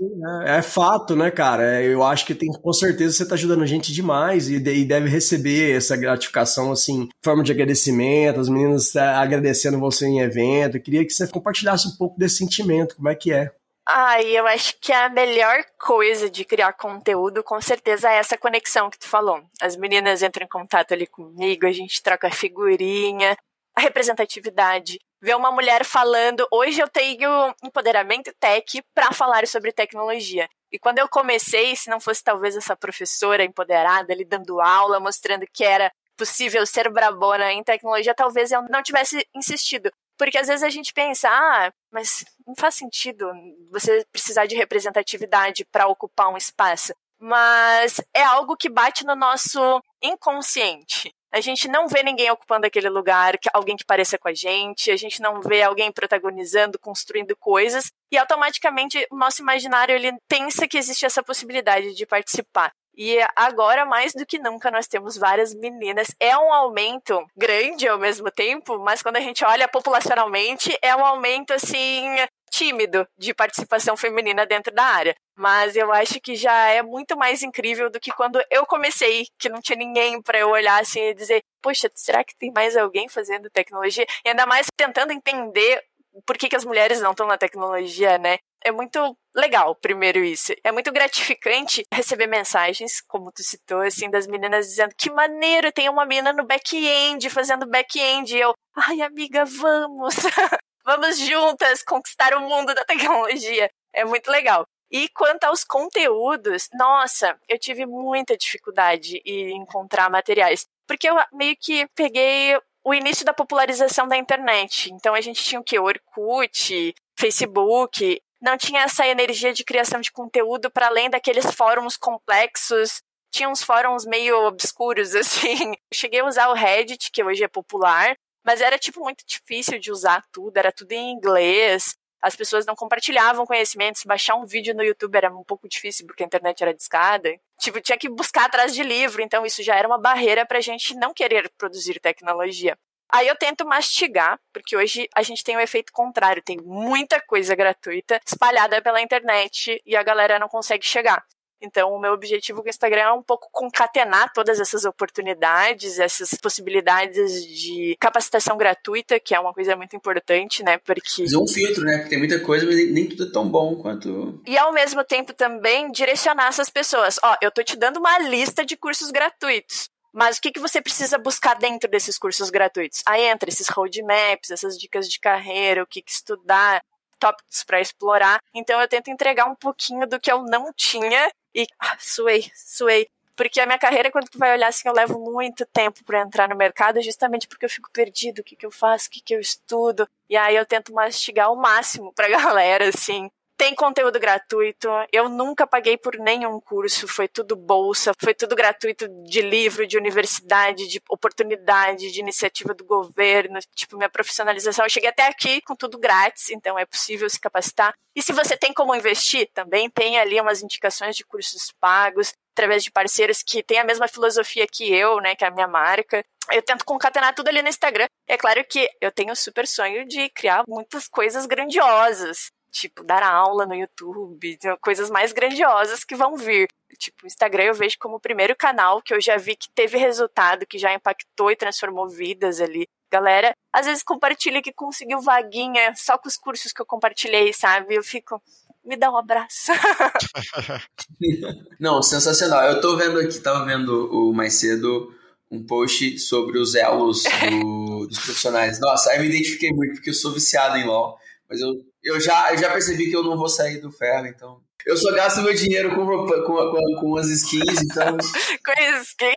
[0.47, 1.81] é, é, fato, né, cara?
[1.81, 4.85] É, eu acho que tem, com certeza você está ajudando a gente demais e, e,
[4.85, 10.77] deve receber essa gratificação, assim, forma de agradecimento, as meninas tá agradecendo você em evento.
[10.77, 13.53] Eu queria que você compartilhasse um pouco desse sentimento, como é que é.
[13.91, 18.91] Ah, eu acho que a melhor coisa de criar conteúdo, com certeza, é essa conexão
[18.91, 19.43] que tu falou.
[19.63, 23.35] As meninas entram em contato ali comigo, a gente troca figurinha,
[23.75, 26.47] a representatividade, ver uma mulher falando.
[26.53, 27.31] Hoje eu tenho
[27.65, 30.47] empoderamento tech para falar sobre tecnologia.
[30.71, 35.47] E quando eu comecei, se não fosse talvez essa professora empoderada ali dando aula, mostrando
[35.51, 39.91] que era possível ser brabona em tecnologia, talvez eu não tivesse insistido.
[40.19, 43.31] Porque às vezes a gente pensa, ah, mas não faz sentido
[43.71, 46.93] você precisar de representatividade para ocupar um espaço.
[47.21, 51.13] Mas é algo que bate no nosso inconsciente.
[51.31, 54.97] A gente não vê ninguém ocupando aquele lugar, alguém que pareça com a gente, a
[54.97, 60.79] gente não vê alguém protagonizando, construindo coisas, e automaticamente o nosso imaginário ele pensa que
[60.79, 62.73] existe essa possibilidade de participar.
[62.99, 66.09] E agora, mais do que nunca, nós temos várias meninas.
[66.19, 71.07] É um aumento grande ao mesmo tempo, mas quando a gente olha populacionalmente, é um
[71.07, 72.17] aumento assim
[72.51, 75.15] tímido de participação feminina dentro da área.
[75.37, 79.49] Mas eu acho que já é muito mais incrível do que quando eu comecei, que
[79.49, 83.09] não tinha ninguém para eu olhar assim e dizer, poxa, será que tem mais alguém
[83.09, 84.07] fazendo tecnologia?
[84.25, 85.81] E ainda mais tentando entender
[86.27, 88.39] por que, que as mulheres não estão na tecnologia, né?
[88.65, 90.53] É muito legal, primeiro isso.
[90.65, 95.89] É muito gratificante receber mensagens, como tu citou, assim, das meninas dizendo que maneiro, tem
[95.89, 98.37] uma menina no back-end fazendo back-end.
[98.37, 100.15] E eu, ai, amiga, vamos!
[100.85, 103.71] vamos juntas conquistar o mundo da tecnologia.
[103.93, 104.67] É muito legal.
[104.91, 110.67] E quanto aos conteúdos, nossa, eu tive muita dificuldade em encontrar materiais.
[110.87, 114.91] Porque eu meio que peguei o início da popularização da internet.
[114.91, 115.79] Então a gente tinha o que?
[115.79, 118.19] Orkut, Facebook.
[118.41, 123.03] Não tinha essa energia de criação de conteúdo para além daqueles fóruns complexos.
[123.31, 125.75] Tinha uns fóruns meio obscuros, assim.
[125.93, 129.93] cheguei a usar o Reddit, que hoje é popular, mas era, tipo, muito difícil de
[129.93, 131.95] usar tudo, era tudo em inglês.
[132.21, 136.23] As pessoas não compartilhavam conhecimentos, baixar um vídeo no YouTube era um pouco difícil porque
[136.23, 137.33] a internet era discada.
[137.61, 140.95] Tipo, tinha que buscar atrás de livro, então isso já era uma barreira pra gente
[140.97, 142.77] não querer produzir tecnologia.
[143.11, 147.21] Aí eu tento mastigar, porque hoje a gente tem o um efeito contrário, tem muita
[147.23, 151.25] coisa gratuita espalhada pela internet e a galera não consegue chegar.
[151.61, 156.31] Então, o meu objetivo com o Instagram é um pouco concatenar todas essas oportunidades, essas
[156.35, 160.79] possibilidades de capacitação gratuita, que é uma coisa muito importante, né?
[160.79, 161.23] Porque.
[161.23, 161.97] Fazer um filtro, né?
[161.97, 164.41] Porque tem muita coisa, mas nem tudo é tão bom quanto.
[164.47, 167.19] E ao mesmo tempo também direcionar essas pessoas.
[167.23, 169.89] Ó, eu tô te dando uma lista de cursos gratuitos.
[170.13, 173.03] Mas o que, que você precisa buscar dentro desses cursos gratuitos?
[173.07, 176.83] Aí entra esses roadmaps, essas dicas de carreira, o que, que estudar,
[177.19, 178.41] tópicos para explorar.
[178.55, 183.09] Então eu tento entregar um pouquinho do que eu não tinha e ah, suei, suei.
[183.37, 186.49] Porque a minha carreira, quando tu vai olhar assim, eu levo muito tempo para entrar
[186.49, 189.33] no mercado, justamente porque eu fico perdido, o que, que eu faço, o que, que
[189.33, 190.09] eu estudo.
[190.29, 193.31] E aí eu tento mastigar ao máximo pra galera, assim.
[193.59, 194.89] Tem conteúdo gratuito.
[195.13, 197.09] Eu nunca paguei por nenhum curso.
[197.09, 202.85] Foi tudo bolsa, foi tudo gratuito de livro, de universidade, de oportunidade, de iniciativa do
[202.85, 203.59] governo.
[203.75, 204.85] Tipo, minha profissionalização.
[204.85, 207.93] Eu cheguei até aqui com tudo grátis, então é possível se capacitar.
[208.15, 212.85] E se você tem como investir, também tem ali umas indicações de cursos pagos através
[212.85, 216.25] de parceiros que têm a mesma filosofia que eu, né, que é a minha marca.
[216.53, 218.07] Eu tento concatenar tudo ali no Instagram.
[218.29, 223.23] É claro que eu tenho o super sonho de criar muitas coisas grandiosas tipo, dar
[223.23, 226.69] aula no YouTube, coisas mais grandiosas que vão vir.
[226.99, 229.99] Tipo, o Instagram eu vejo como o primeiro canal que eu já vi que teve
[229.99, 232.87] resultado, que já impactou e transformou vidas ali.
[233.11, 237.95] Galera, às vezes compartilha que conseguiu vaguinha só com os cursos que eu compartilhei, sabe?
[237.95, 238.43] Eu fico,
[238.85, 239.73] me dá um abraço.
[241.81, 242.65] Não, sensacional.
[242.65, 245.15] Eu tô vendo aqui, tava vendo o mais cedo
[245.51, 248.79] um post sobre os elos do, dos profissionais.
[248.81, 251.17] Nossa, aí me identifiquei muito, porque eu sou viciado em LOL.
[251.49, 254.63] Mas eu, eu, já, eu já percebi que eu não vou sair do ferro, então.
[254.89, 258.17] Eu só gasto meu dinheiro com, com, com, com as skins, então.
[258.65, 259.37] com skins.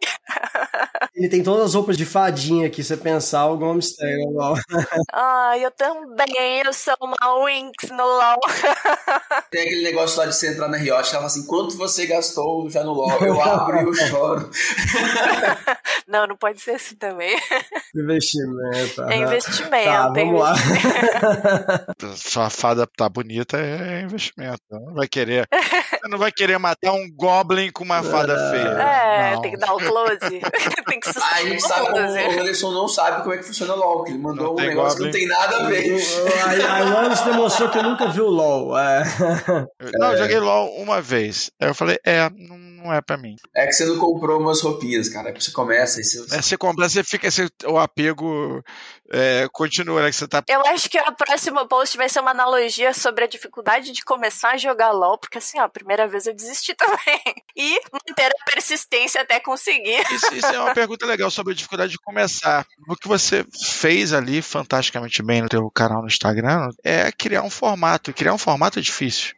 [1.13, 4.55] Ele tem todas as roupas de fadinha aqui, você pensar, o Gomes tem, no LOL.
[5.13, 8.39] Ah, eu também, eu sou uma Winx no LOL.
[9.51, 12.69] Tem aquele negócio lá de você entrar na Riot, ela fala assim, quanto você gastou
[12.69, 13.19] já no LOL?
[13.21, 14.49] Eu abro e eu choro.
[16.07, 17.37] Não, não pode ser assim também.
[17.93, 19.01] Investimento.
[19.09, 19.85] É investimento.
[19.85, 20.55] Tá, vamos lá.
[22.15, 24.61] Sua fada tá bonita, é investimento.
[24.69, 25.40] Não vai querer.
[25.49, 28.67] Você não vai querer matar um Goblin com uma fada feia.
[28.69, 29.41] É, não.
[29.41, 30.19] tem que dar o close.
[30.87, 33.77] tem que sustentar Aí o sabe o Anderson não sabe como é que funciona o
[33.79, 35.11] LOL, que ele mandou Não um negócio Goblin.
[35.11, 35.95] que não tem nada a ver.
[36.93, 38.77] O Anderson demonstrou que nunca viu LOL.
[38.77, 39.03] É.
[39.79, 41.51] Eu- Não, eu joguei LOL uma vez.
[41.61, 43.35] Aí eu falei, é, não, não é pra mim.
[43.55, 45.29] É que você não comprou umas roupinhas, cara.
[45.29, 46.35] Aí você começa e você.
[46.35, 48.63] É, você compra, você fica, você- o apego
[49.11, 50.09] é, continua, né?
[50.09, 50.43] Que você tá.
[50.47, 54.51] Eu acho que o próximo post vai ser uma analogia sobre a dificuldade de começar
[54.51, 57.21] a jogar LOL, porque assim, ó, a primeira vez eu desisti também.
[57.55, 60.01] E manter a persistência até conseguir.
[60.11, 62.65] Isso, isso é uma pergunta legal sobre a dificuldade de começar.
[62.87, 67.49] O que você fez ali fantasticamente bem no teu canal no Instagram é criar um
[67.49, 68.13] formato.
[68.13, 69.33] Criar um formato é difícil.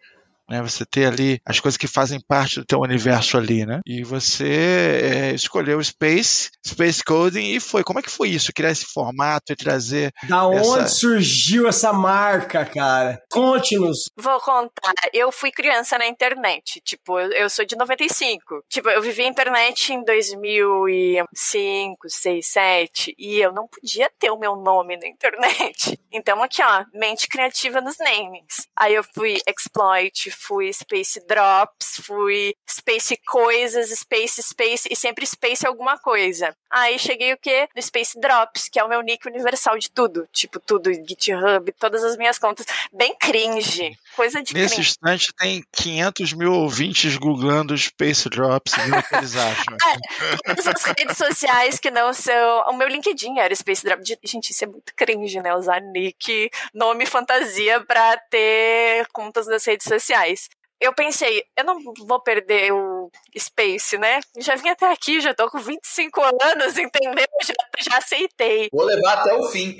[0.54, 3.82] Né, você ter ali as coisas que fazem parte do teu universo ali, né?
[3.88, 7.84] E você é, escolheu o Space, Space Coding e foi.
[7.84, 8.54] Como é que foi isso?
[8.54, 10.12] Criar esse formato e trazer.
[10.30, 13.20] Da onde Essa- surgiu essa marca, cara?
[13.32, 14.12] Conte-nos.
[14.16, 14.94] Vou contar.
[15.12, 16.80] Eu fui criança na internet.
[16.86, 18.62] Tipo, eu, eu sou de 95.
[18.70, 23.16] Tipo, eu vivi a internet em 2005, 6, 7.
[23.18, 25.98] E eu não podia ter o meu nome na internet.
[26.12, 28.68] Então, aqui, ó, mente criativa nos namings.
[28.78, 35.66] Aí eu fui Exploit, fui Space Drops, fui Space Coisas, Space Space e sempre Space
[35.66, 36.56] alguma coisa.
[36.76, 37.68] Aí cheguei o quê?
[37.76, 40.28] No Space Drops, que é o meu nick universal de tudo.
[40.34, 42.66] Tipo, tudo, GitHub, todas as minhas contas.
[42.92, 43.96] Bem cringe.
[44.16, 44.90] Coisa de Nesse cringe.
[44.90, 49.78] instante tem 500 mil ouvintes googlando Space Drops e o que eles acham.
[50.46, 52.62] Todas as redes sociais que não são.
[52.70, 54.02] O meu LinkedIn era Space Drop.
[54.04, 55.54] De- Gente, isso é muito cringe, né?
[55.56, 60.50] Usar nick, nome fantasia pra ter contas nas redes sociais.
[60.84, 64.20] Eu pensei, eu não vou perder o Space, né?
[64.38, 67.26] Já vim até aqui, já tô com 25 anos, entendeu?
[67.42, 68.70] Já, já aceitei.
[68.72, 69.76] Vou levar até o fim.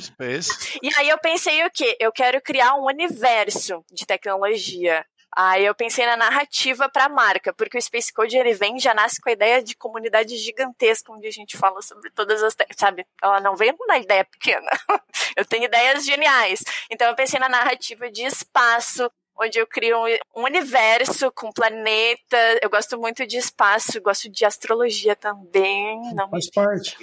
[0.00, 0.78] Space.
[0.82, 1.96] E aí eu pensei o quê?
[2.00, 5.04] Eu quero criar um universo de tecnologia.
[5.36, 8.92] Aí eu pensei na narrativa para a marca, porque o Space Code ele vem já
[8.92, 13.06] nasce com a ideia de comunidade gigantesca, onde a gente fala sobre todas as, sabe?
[13.22, 14.68] Ela não vem com uma ideia pequena.
[15.36, 16.64] eu tenho ideias geniais.
[16.90, 19.10] Então eu pensei na narrativa de espaço,
[19.40, 22.36] onde eu crio um, um universo com planeta.
[22.62, 25.98] Eu gosto muito de espaço, gosto de astrologia também.
[26.14, 26.96] Não me Faz parte.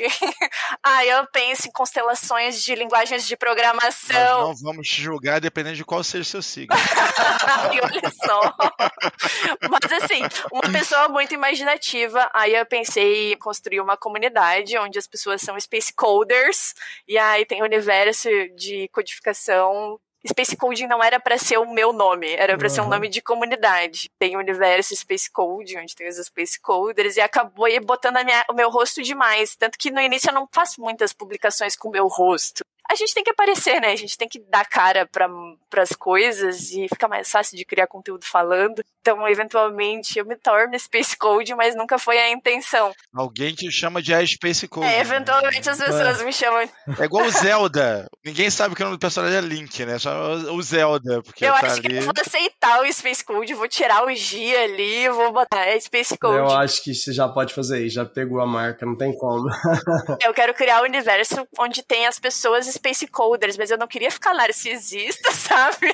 [0.83, 4.49] Aí eu penso em constelações de linguagens de Nós programação.
[4.49, 6.75] não vamos te julgar dependendo de qual seja o seu signo.
[7.47, 8.55] Ai, olha só.
[9.69, 10.21] Mas assim,
[10.51, 12.29] uma pessoa muito imaginativa.
[12.33, 16.73] Aí eu pensei em construir uma comunidade onde as pessoas são space coders.
[17.07, 19.99] E aí tem um universo de codificação.
[20.27, 22.89] Space Coding não era para ser o meu nome, era para ser um Uhum.
[22.89, 24.09] nome de comunidade.
[24.19, 28.45] Tem o universo Space Code, onde tem os Space Coders, e acabou aí botando minha-
[28.49, 29.55] o meu rosto demais.
[29.55, 32.63] Tanto que no início eu não faço muitas publicações com o meu rosto.
[32.89, 33.91] A gente tem que aparecer, né?
[33.91, 37.87] A gente tem que dar cara para as coisas e fica mais fácil de criar
[37.87, 38.83] conteúdo falando.
[39.01, 42.91] Então, eventualmente, eu me torno Space Code, mas nunca foi a intenção.
[43.13, 44.85] Alguém te chama de a Space Code.
[44.85, 46.25] É, eventualmente as pessoas é.
[46.25, 46.69] me chamam.
[46.99, 48.07] É igual o Zelda.
[48.25, 49.97] Ninguém sabe que o nome do personagem é Link, né?
[49.97, 51.21] Só o Zelda.
[51.23, 51.81] Porque eu tá acho ali...
[51.81, 55.79] que eu vou aceitar o Space Code, vou tirar o G ali, vou botar é
[55.79, 56.37] Space Code.
[56.37, 59.49] Eu acho que você já pode fazer isso, já pegou a marca, não tem como.
[60.21, 64.11] eu quero criar um universo onde tem as pessoas Space Coders, mas eu não queria
[64.11, 65.93] ficar narcisista, sabe?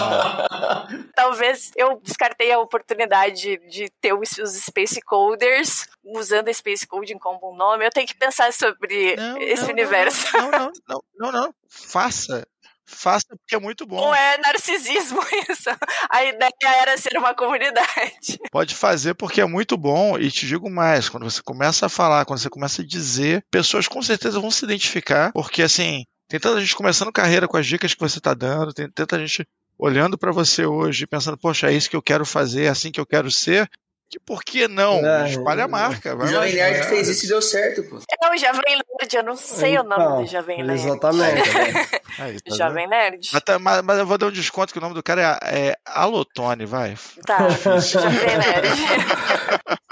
[1.14, 7.56] Talvez eu descartei a oportunidade de ter os Space Coders usando Space Coding como um
[7.56, 7.86] nome.
[7.86, 10.36] Eu tenho que pensar sobre não, esse não, universo.
[10.36, 12.46] Não, não, não, não, não, Faça.
[12.94, 13.96] Faça porque é muito bom.
[13.96, 15.70] Não é narcisismo isso.
[16.10, 18.38] A ideia era ser uma comunidade.
[18.50, 22.24] Pode fazer porque é muito bom e te digo mais, quando você começa a falar,
[22.24, 26.60] quando você começa a dizer, pessoas com certeza vão se identificar, porque assim, tem tanta
[26.60, 29.46] gente começando carreira com as dicas que você está dando, tem tanta gente
[29.78, 33.00] olhando para você hoje, pensando, poxa, é isso que eu quero fazer, é assim que
[33.00, 33.68] eu quero ser,
[34.14, 35.04] que por que não?
[35.04, 36.14] É, Espalha a marca.
[36.14, 36.82] o Jovem Nerd é.
[36.84, 37.98] fez isso e deu certo, pô.
[37.98, 40.80] É o Jovem Nerd, eu não sei então, o nome do Jovem Nerd.
[40.80, 41.50] Exatamente.
[42.18, 43.30] Aí, tá Jovem Nerd.
[43.32, 45.70] Mas, tá, mas, mas, eu vou dar um desconto que o nome do cara é,
[45.70, 46.96] é Alotone, vai.
[47.26, 47.48] Tá,
[47.80, 48.68] Jovem Nerd.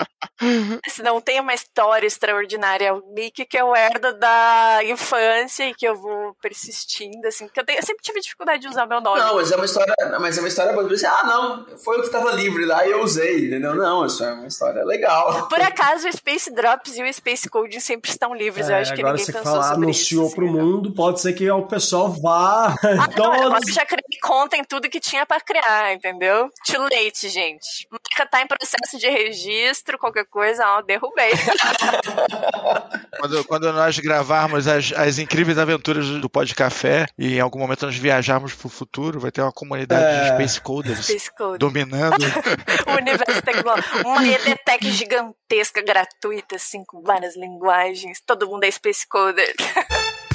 [0.88, 5.74] Se não tem uma história extraordinária, é o Nick que eu herdo da infância e
[5.74, 9.00] que eu vou persistindo, assim, porque eu, tenho, eu sempre tive dificuldade de usar meu
[9.00, 9.20] nome.
[9.20, 10.92] Não, mas é uma história, mas é uma história boa.
[10.92, 13.74] Assim, ah, não, foi o que estava livre lá e eu usei, entendeu?
[13.74, 15.48] Não, isso é uma história legal.
[15.48, 18.94] Por acaso, o Space Drops e o Space Code sempre estão livres, é, eu acho
[18.94, 20.34] que ninguém pensou falar, sobre anunciou isso.
[20.34, 22.74] pro assim, mundo, pode ser que o pessoal vá...
[23.00, 23.68] Ah, todos...
[23.68, 26.50] eu já criei conta em tudo que tinha para criar, entendeu?
[26.66, 27.88] Too late, gente.
[27.90, 31.30] Marca tá em processo de registro, qualquer coisa, ó, derrubei.
[33.20, 37.84] quando, quando nós gravarmos as, as incríveis aventuras do Pod Café e em algum momento
[37.84, 40.20] nós viajarmos pro futuro, vai ter uma comunidade é...
[40.22, 41.58] de Space Coders Space Code.
[41.58, 42.24] dominando.
[42.88, 43.98] o universo tecnológico.
[44.08, 48.20] Uma EDTech gigantesca, gratuita, assim, com várias linguagens.
[48.26, 49.54] Todo mundo é Space Coder.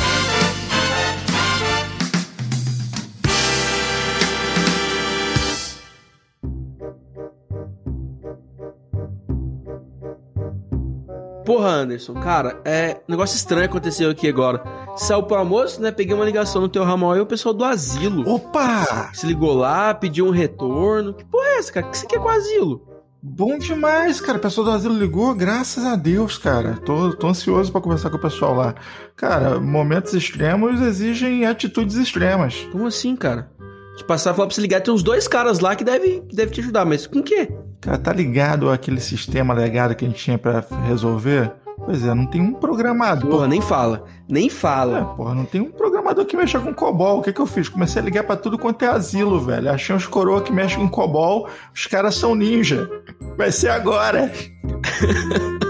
[11.47, 12.97] Porra, Anderson, cara, é.
[13.07, 14.61] Negócio estranho aconteceu aqui agora.
[14.97, 15.91] Saiu pro almoço, né?
[15.91, 18.29] Peguei uma ligação no teu ramal e o pessoal do asilo.
[18.29, 19.11] Opa!
[19.13, 21.13] Se ligou lá, pediu um retorno.
[21.13, 21.87] Que porra é essa, cara?
[21.87, 22.85] O que você quer com o asilo?
[23.23, 24.37] Bom demais, cara.
[24.37, 26.73] O pessoal do asilo ligou, graças a Deus, cara.
[26.85, 28.75] Tô, tô ansioso para conversar com o pessoal lá.
[29.15, 32.67] Cara, momentos extremos exigem atitudes extremas.
[32.73, 33.49] Como assim, cara?
[33.95, 36.35] De passar e falar pra você ligar, tem uns dois caras lá que devem que
[36.35, 37.47] deve te ajudar, mas com o quê?
[37.81, 41.51] Cara, tá ligado aquele sistema legado que a gente tinha para resolver?
[41.85, 43.29] Pois é, não tem um programador.
[43.29, 44.03] Porra, nem fala.
[44.27, 44.99] Nem fala.
[44.99, 47.19] É, porra, não tem um programador que mexa com COBOL.
[47.19, 47.69] O que que eu fiz?
[47.69, 49.71] Comecei a ligar para tudo quanto é asilo, velho.
[49.71, 51.47] Achei uns coroa que mexem com COBOL.
[51.73, 52.89] Os caras são ninja.
[53.37, 54.31] Vai ser agora.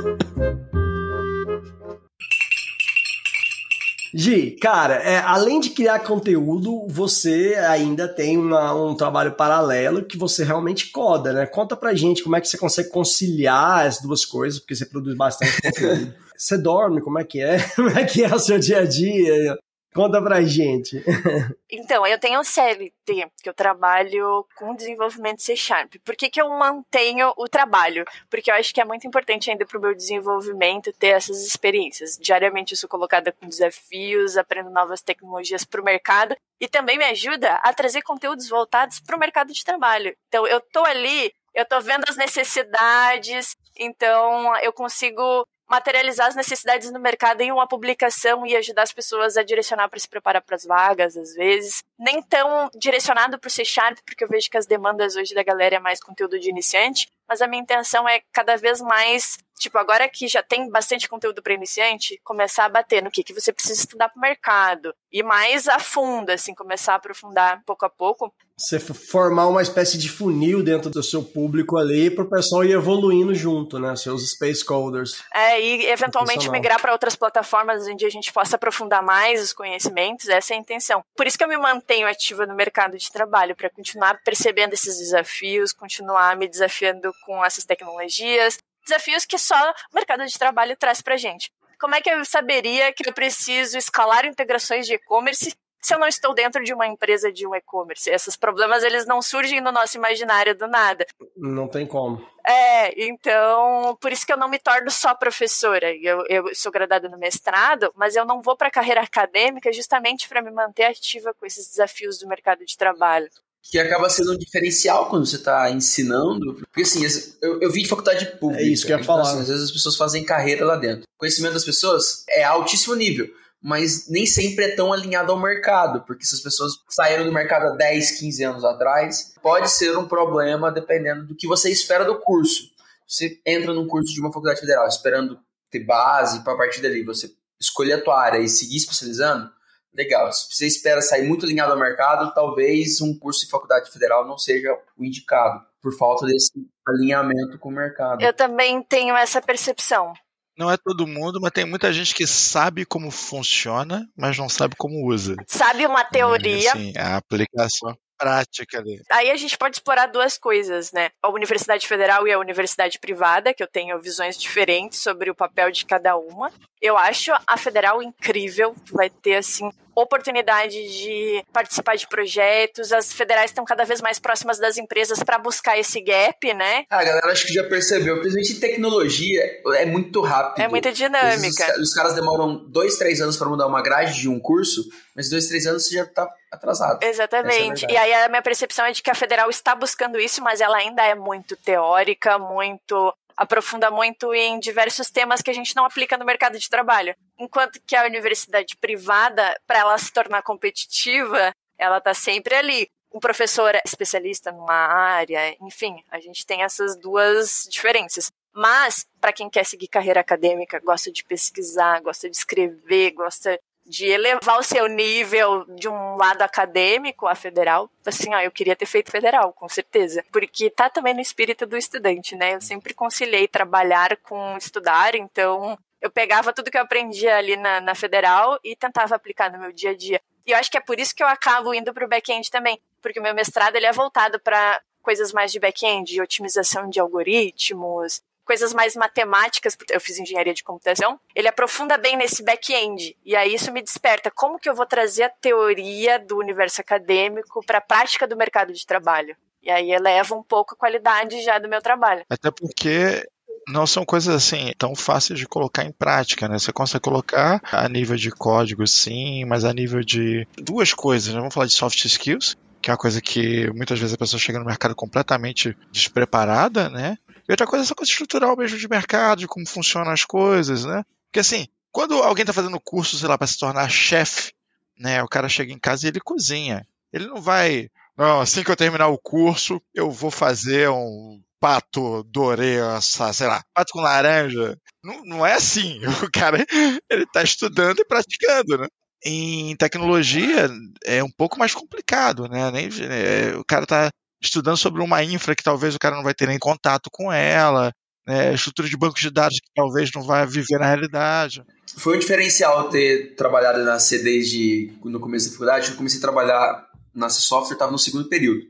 [4.20, 10.18] Gi, cara, é, além de criar conteúdo, você ainda tem uma, um trabalho paralelo que
[10.18, 11.46] você realmente coda, né?
[11.46, 15.16] Conta pra gente como é que você consegue conciliar as duas coisas, porque você produz
[15.16, 16.16] bastante conteúdo.
[16.36, 17.60] você dorme, como é que é?
[17.76, 19.56] Como é que é o seu dia a dia?
[19.98, 21.04] Conta pra gente.
[21.68, 25.96] então, eu tenho um CLT, que eu trabalho com desenvolvimento C Sharp.
[26.06, 28.06] Por que, que eu mantenho o trabalho?
[28.30, 32.16] Porque eu acho que é muito importante ainda pro meu desenvolvimento ter essas experiências.
[32.22, 37.54] Diariamente eu sou colocada com desafios, aprendo novas tecnologias pro mercado e também me ajuda
[37.64, 40.16] a trazer conteúdos voltados pro mercado de trabalho.
[40.28, 46.92] Então, eu tô ali, eu tô vendo as necessidades, então eu consigo materializar as necessidades
[46.92, 50.56] no mercado em uma publicação e ajudar as pessoas a direcionar para se preparar para
[50.56, 51.84] as vagas, às vezes.
[52.00, 55.44] Nem tão direcionado para o C Sharp, porque eu vejo que as demandas hoje da
[55.44, 59.78] galera é mais conteúdo de iniciante, mas a minha intenção é cada vez mais, tipo,
[59.78, 63.52] agora que já tem bastante conteúdo para iniciante, começar a bater no que, que você
[63.52, 64.94] precisa estudar para o mercado.
[65.12, 68.34] E mais a fundo, assim, começar a aprofundar pouco a pouco.
[68.60, 72.72] Você formar uma espécie de funil dentro do seu público ali para o pessoal ir
[72.72, 73.96] evoluindo junto, né?
[73.96, 75.24] Seus space coders.
[75.32, 80.28] É, e eventualmente migrar para outras plataformas onde a gente possa aprofundar mais os conhecimentos,
[80.28, 81.04] essa é a intenção.
[81.16, 84.98] Por isso que eu me mantenho ativa no mercado de trabalho, para continuar percebendo esses
[84.98, 89.56] desafios, continuar me desafiando com essas tecnologias, desafios que só
[89.92, 91.52] o mercado de trabalho traz para gente.
[91.80, 96.08] Como é que eu saberia que eu preciso escalar integrações de e-commerce se eu não
[96.08, 98.10] estou dentro de uma empresa de um e-commerce?
[98.10, 101.06] Esses problemas, eles não surgem no nosso imaginário do nada.
[101.36, 102.26] Não tem como.
[102.46, 105.94] É, então, por isso que eu não me torno só professora.
[105.96, 110.28] Eu, eu sou graduada no mestrado, mas eu não vou para a carreira acadêmica justamente
[110.28, 113.30] para me manter ativa com esses desafios do mercado de trabalho
[113.70, 116.56] que acaba sendo um diferencial quando você está ensinando.
[116.56, 117.06] Porque assim,
[117.42, 118.64] eu, eu vim de faculdade pública.
[118.64, 119.30] É isso que eu ia então, falar.
[119.30, 121.04] Assim, às vezes as pessoas fazem carreira lá dentro.
[121.04, 123.30] O conhecimento das pessoas é altíssimo nível,
[123.62, 127.68] mas nem sempre é tão alinhado ao mercado, porque se as pessoas saíram do mercado
[127.68, 132.20] há 10, 15 anos atrás, pode ser um problema dependendo do que você espera do
[132.20, 132.70] curso.
[133.08, 135.40] Você entra num curso de uma faculdade federal esperando
[135.70, 139.50] ter base para a partir dali você escolher a tua área e seguir especializando,
[139.98, 140.32] legal.
[140.32, 144.38] Se você espera sair muito alinhado ao mercado, talvez um curso de faculdade federal não
[144.38, 146.52] seja o indicado, por falta desse
[146.88, 148.22] alinhamento com o mercado.
[148.22, 150.14] Eu também tenho essa percepção.
[150.58, 154.76] Não é todo mundo, mas tem muita gente que sabe como funciona, mas não sabe
[154.76, 155.36] como usa.
[155.48, 156.72] Sabe uma teoria.
[156.72, 159.00] Sim, a aplicação prática ali.
[159.12, 161.10] Aí a gente pode explorar duas coisas, né?
[161.22, 165.70] A Universidade Federal e a Universidade Privada, que eu tenho visões diferentes sobre o papel
[165.72, 166.52] de cada uma.
[166.82, 169.70] Eu acho a federal incrível, vai ter assim
[170.02, 172.92] oportunidade de participar de projetos.
[172.92, 176.86] As federais estão cada vez mais próximas das empresas para buscar esse gap, né?
[176.90, 179.42] Ah, a galera acho que já percebeu, principalmente em tecnologia,
[179.76, 180.64] é muito rápido.
[180.64, 181.74] É muito dinâmica.
[181.74, 184.84] Os, os caras demoram dois, três anos para mudar uma grade de um curso,
[185.16, 187.04] mas dois, três anos você já tá atrasado.
[187.04, 187.86] Exatamente.
[187.86, 190.62] É e aí a minha percepção é de que a federal está buscando isso, mas
[190.62, 195.86] ela ainda é muito teórica, muito aprofunda muito em diversos temas que a gente não
[195.86, 197.16] aplica no mercado de trabalho.
[197.38, 202.90] Enquanto que a universidade privada, para ela se tornar competitiva, ela está sempre ali.
[203.14, 208.32] Um professor especialista numa área, enfim, a gente tem essas duas diferenças.
[208.54, 213.58] Mas, para quem quer seguir carreira acadêmica, gosta de pesquisar, gosta de escrever, gosta
[213.88, 218.76] de elevar o seu nível de um lado acadêmico a federal, assim, ó, eu queria
[218.76, 220.24] ter feito federal, com certeza.
[220.32, 222.56] Porque tá também no espírito do estudante, né?
[222.56, 227.80] Eu sempre conciliei trabalhar com estudar, então eu pegava tudo que eu aprendia ali na,
[227.80, 230.22] na federal e tentava aplicar no meu dia a dia.
[230.46, 233.20] E eu acho que é por isso que eu acabo indo pro back-end também, porque
[233.20, 238.74] o meu mestrado ele é voltado para coisas mais de back-end, otimização de algoritmos, coisas
[238.74, 243.16] mais matemáticas, porque eu fiz engenharia de computação, ele aprofunda bem nesse back-end.
[243.26, 247.64] E aí isso me desperta como que eu vou trazer a teoria do universo acadêmico
[247.66, 249.36] para a prática do mercado de trabalho.
[249.62, 252.24] E aí eleva um pouco a qualidade já do meu trabalho.
[252.30, 253.28] Até porque
[253.68, 256.58] não são coisas assim tão fáceis de colocar em prática, né?
[256.58, 261.34] Você consegue colocar a nível de código, sim, mas a nível de duas coisas.
[261.34, 261.40] Né?
[261.40, 264.60] Vamos falar de soft skills, que é uma coisa que muitas vezes a pessoa chega
[264.60, 267.18] no mercado completamente despreparada, né?
[267.48, 270.86] E outra coisa é essa coisa estrutural mesmo de mercado, de como funcionam as coisas,
[270.86, 271.04] né?
[271.26, 274.54] Porque assim, quando alguém está fazendo curso, sei lá, para se tornar chefe,
[274.98, 275.24] né?
[275.24, 276.86] O cara chega em casa e ele cozinha.
[277.14, 282.24] Ele não vai, não, assim que eu terminar o curso, eu vou fazer um pato
[282.24, 284.78] dorê, sei lá, pato com laranja.
[285.04, 286.00] Não, não é assim.
[286.28, 286.66] O cara,
[287.10, 288.88] ele está estudando e praticando, né?
[289.24, 290.70] Em tecnologia
[291.04, 292.70] é um pouco mais complicado, né?
[292.72, 294.10] Nem, é, o cara está
[294.42, 297.92] estudando sobre uma infra que talvez o cara não vai ter nem contato com ela,
[298.26, 301.64] né, estrutura de bancos de dados que talvez não vai viver na realidade.
[301.98, 305.92] Foi um diferencial ter trabalhado na C desde no começo da faculdade.
[305.92, 308.62] Eu comecei a trabalhar na C Software, estava no segundo período.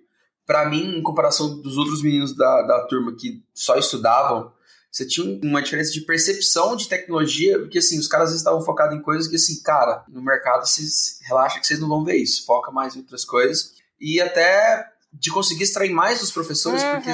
[0.45, 4.53] Para mim, em comparação dos outros meninos da, da turma que só estudavam,
[4.89, 9.01] você tinha uma diferença de percepção de tecnologia, porque assim, os caras estavam focados em
[9.01, 12.71] coisas que assim, cara, no mercado vocês relaxa que vocês não vão ver isso, foca
[12.71, 13.73] mais em outras coisas.
[13.99, 14.85] E até
[15.19, 17.09] de conseguir extrair mais dos professores, uhum, porque.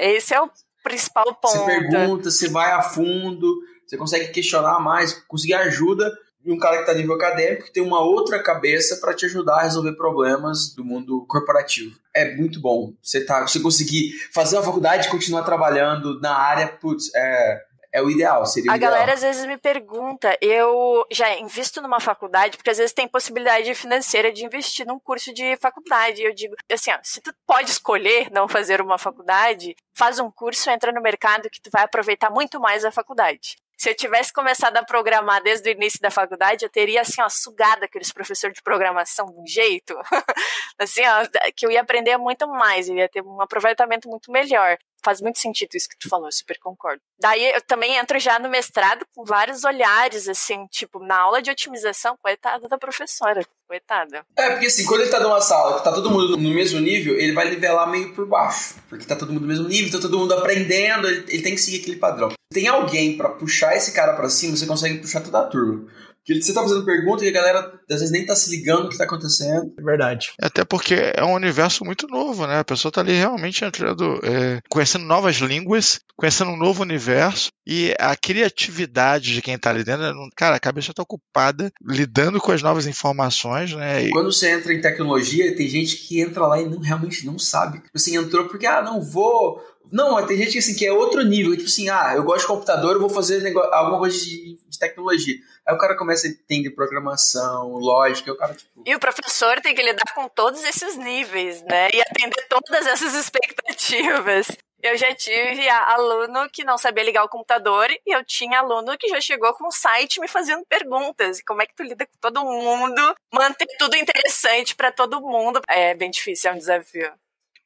[0.00, 0.50] Esse é o
[0.82, 1.48] principal ponto.
[1.48, 3.56] Você pergunta, você vai a fundo,
[3.86, 6.12] você consegue questionar mais, conseguir ajuda
[6.46, 9.58] de um cara que está nível acadêmico que tem uma outra cabeça para te ajudar
[9.58, 11.98] a resolver problemas do mundo corporativo.
[12.14, 12.92] É muito bom.
[13.02, 17.62] Você, tá, você conseguir fazer uma faculdade e continuar trabalhando na área, putz, é,
[17.96, 18.92] é o ideal, seria a o ideal.
[18.92, 23.74] galera às vezes me pergunta, eu já invisto numa faculdade, porque às vezes tem possibilidade
[23.74, 26.22] financeira de investir num curso de faculdade.
[26.22, 30.68] Eu digo, assim, ó, se tu pode escolher não fazer uma faculdade, faz um curso,
[30.68, 33.56] entra no mercado que tu vai aproveitar muito mais a faculdade.
[33.78, 37.28] Se eu tivesse começado a programar desde o início da faculdade, eu teria, assim, ó,
[37.28, 39.94] sugado aqueles professores de programação de um jeito,
[40.78, 44.78] assim, ó, que eu ia aprender muito mais, eu ia ter um aproveitamento muito melhor
[45.04, 47.00] faz muito sentido isso que tu falou, eu super concordo.
[47.20, 51.50] Daí eu também entro já no mestrado com vários olhares, assim, tipo, na aula de
[51.50, 54.24] otimização, coitada da professora, coitada.
[54.36, 57.18] É, porque assim, quando ele tá numa sala que tá todo mundo no mesmo nível,
[57.18, 58.76] ele vai nivelar meio por baixo.
[58.88, 61.60] Porque tá todo mundo no mesmo nível, tá todo mundo aprendendo, ele, ele tem que
[61.60, 62.32] seguir aquele padrão.
[62.52, 65.86] Tem alguém para puxar esse cara para cima, você consegue puxar toda a turma.
[66.26, 68.88] Que você tá fazendo pergunta e a galera às vezes nem tá se ligando no
[68.90, 69.72] que tá acontecendo.
[69.78, 70.32] É verdade.
[70.40, 72.58] Até porque é um universo muito novo, né?
[72.58, 77.94] A pessoa tá ali realmente entrando, é, conhecendo novas línguas, conhecendo um novo universo e
[77.98, 82.62] a criatividade de quem tá ali dentro, cara, a cabeça tá ocupada lidando com as
[82.62, 84.04] novas informações, né?
[84.04, 84.10] E...
[84.10, 87.78] Quando você entra em tecnologia, tem gente que entra lá e não, realmente não sabe.
[87.78, 89.60] Tipo assim, entrou porque, ah, não vou.
[89.92, 91.52] Não, tem gente assim, que é outro nível.
[91.56, 94.78] Tipo assim, ah, eu gosto de computador, eu vou fazer negócio, alguma coisa de, de
[94.78, 95.36] tecnologia.
[95.66, 98.82] Aí o cara começa a entender programação, lógica, o cara, tipo.
[98.86, 101.88] E o professor tem que lidar com todos esses níveis, né?
[101.92, 104.46] E atender todas essas expectativas.
[104.80, 109.08] Eu já tive aluno que não sabia ligar o computador e eu tinha aluno que
[109.08, 111.42] já chegou com o site me fazendo perguntas.
[111.44, 113.14] Como é que tu lida com todo mundo?
[113.34, 115.60] Manter tudo interessante para todo mundo.
[115.66, 117.10] É bem difícil, é um desafio.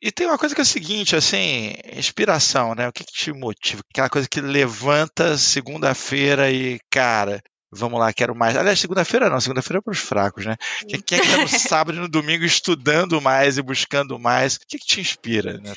[0.01, 2.89] E tem uma coisa que é o seguinte, assim, inspiração, né?
[2.89, 3.83] O que, que te motiva?
[3.93, 7.43] Aquela coisa que levanta segunda-feira e, cara,
[7.73, 8.57] Vamos lá, quero mais.
[8.57, 10.57] Aliás, segunda-feira não, segunda-feira é para os fracos, né?
[10.89, 14.57] Quem, quem é que tá no sábado e no domingo estudando mais e buscando mais?
[14.57, 15.73] O que, que te inspira, né,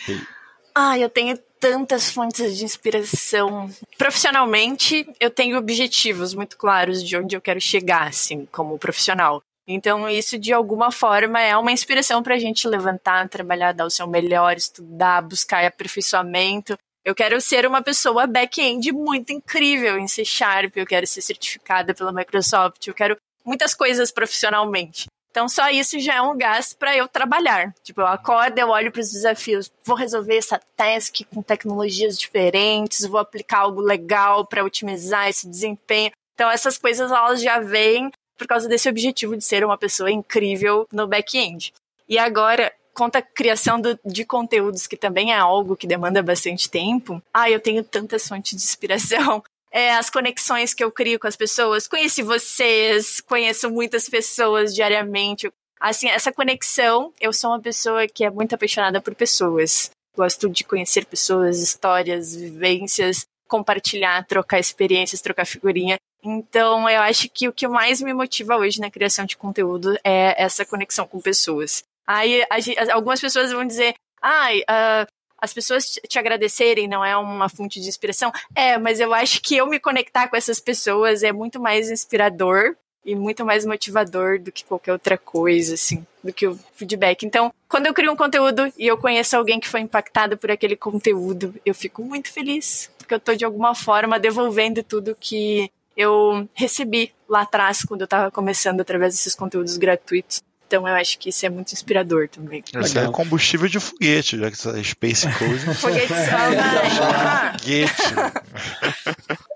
[0.73, 3.69] Ah, eu tenho tantas fontes de inspiração.
[3.97, 9.41] Profissionalmente, eu tenho objetivos muito claros de onde eu quero chegar, assim, como profissional.
[9.67, 13.89] Então, isso de alguma forma é uma inspiração para a gente levantar, trabalhar, dar o
[13.89, 16.77] seu melhor, estudar, buscar aperfeiçoamento.
[17.05, 21.93] Eu quero ser uma pessoa back-end muito incrível em C Sharp, eu quero ser certificada
[21.93, 25.07] pela Microsoft, eu quero muitas coisas profissionalmente.
[25.29, 27.73] Então, só isso já é um gasto para eu trabalhar.
[27.83, 33.05] Tipo, eu acordo, eu olho para os desafios, vou resolver essa task com tecnologias diferentes,
[33.05, 36.11] vou aplicar algo legal para otimizar esse desempenho.
[36.35, 40.87] Então, essas coisas elas já vêm por causa desse objetivo de ser uma pessoa incrível
[40.91, 41.73] no back-end.
[42.07, 46.69] E agora, quanto à criação do, de conteúdos, que também é algo que demanda bastante
[46.69, 49.43] tempo, ah, eu tenho tantas fontes de inspiração.
[49.75, 51.87] É, as conexões que eu crio com as pessoas.
[51.87, 55.51] Conheci vocês, conheço muitas pessoas diariamente.
[55.79, 59.89] Assim, essa conexão, eu sou uma pessoa que é muito apaixonada por pessoas.
[60.15, 65.97] Gosto de conhecer pessoas, histórias, vivências, compartilhar, trocar experiências, trocar figurinha.
[66.23, 70.41] Então, eu acho que o que mais me motiva hoje na criação de conteúdo é
[70.41, 71.83] essa conexão com pessoas.
[72.07, 75.07] Aí a, algumas pessoas vão dizer, ai, uh,
[75.43, 78.31] as pessoas te agradecerem não é uma fonte de inspiração.
[78.55, 82.75] É, mas eu acho que eu me conectar com essas pessoas é muito mais inspirador
[83.05, 87.25] e muito mais motivador do que qualquer outra coisa, assim, do que o feedback.
[87.25, 90.77] Então, quando eu crio um conteúdo e eu conheço alguém que foi impactado por aquele
[90.77, 96.47] conteúdo, eu fico muito feliz, porque eu tô de alguma forma devolvendo tudo que eu
[96.53, 100.41] recebi lá atrás, quando eu estava começando através desses conteúdos gratuitos.
[100.73, 102.63] Então eu acho que isso é muito inspirador também.
[102.81, 105.59] Isso é combustível de foguete, já que isso é Space Code.
[105.77, 107.93] foguete só, Foguete.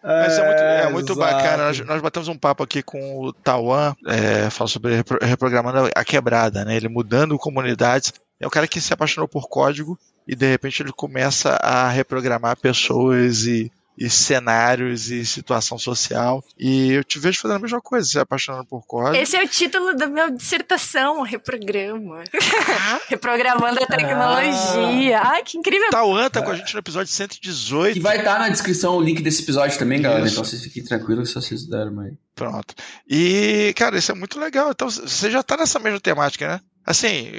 [0.03, 1.65] Mas é muito, é muito bacana.
[1.65, 6.63] Nós, nós batemos um papo aqui com o Tawan, é, falando sobre reprogramando a quebrada,
[6.63, 6.75] né?
[6.75, 8.13] Ele mudando comunidades.
[8.39, 9.97] É um cara que se apaixonou por código
[10.27, 16.43] e de repente ele começa a reprogramar pessoas e e cenários e situação social.
[16.57, 19.15] E eu te vejo fazendo a mesma coisa, se apaixonando por código.
[19.15, 22.23] Esse é o título da minha dissertação, Reprograma.
[23.09, 25.19] Reprogramando a tecnologia.
[25.19, 25.31] Ah.
[25.31, 25.89] Ai, que incrível.
[25.89, 27.93] Tauan tá com a gente no episódio 118.
[27.95, 30.25] Que vai estar tá na descrição o link desse episódio também, galera.
[30.25, 30.33] Isso.
[30.33, 32.11] Então vocês fiquem tranquilos se vocês deram aí.
[32.35, 32.75] Pronto.
[33.09, 34.69] E, cara, isso é muito legal.
[34.71, 36.59] Então você já tá nessa mesma temática, né?
[36.85, 37.29] Assim,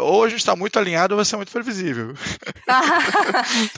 [0.00, 2.12] ou a gente está muito alinhado ou vai ser muito previsível.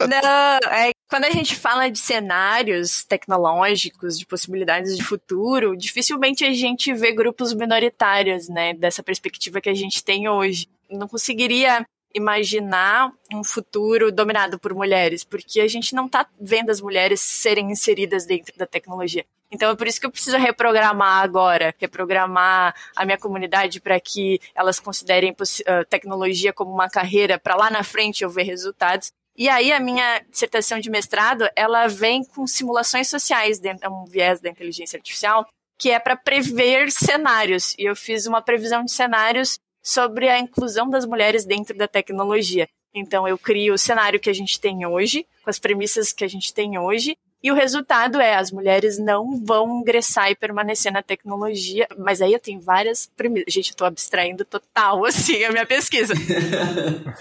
[0.00, 6.52] Não, é, quando a gente fala de cenários tecnológicos, de possibilidades de futuro, dificilmente a
[6.52, 10.68] gente vê grupos minoritários, né, dessa perspectiva que a gente tem hoje.
[10.90, 16.80] Não conseguiria imaginar um futuro dominado por mulheres, porque a gente não está vendo as
[16.80, 19.24] mulheres serem inseridas dentro da tecnologia.
[19.50, 24.38] Então é por isso que eu preciso reprogramar agora, reprogramar a minha comunidade para que
[24.54, 29.10] elas considerem uh, tecnologia como uma carreira para lá na frente eu ver resultados.
[29.38, 34.04] E aí a minha dissertação de mestrado, ela vem com simulações sociais dentro é um
[34.04, 35.46] viés da inteligência artificial,
[35.78, 37.72] que é para prever cenários.
[37.78, 42.68] E eu fiz uma previsão de cenários sobre a inclusão das mulheres dentro da tecnologia.
[42.92, 46.28] Então eu crio o cenário que a gente tem hoje, com as premissas que a
[46.28, 51.02] gente tem hoje, e o resultado é, as mulheres não vão ingressar e permanecer na
[51.02, 53.52] tecnologia, mas aí eu tenho várias premissas.
[53.52, 56.14] Gente, eu tô abstraindo total, assim, a minha pesquisa.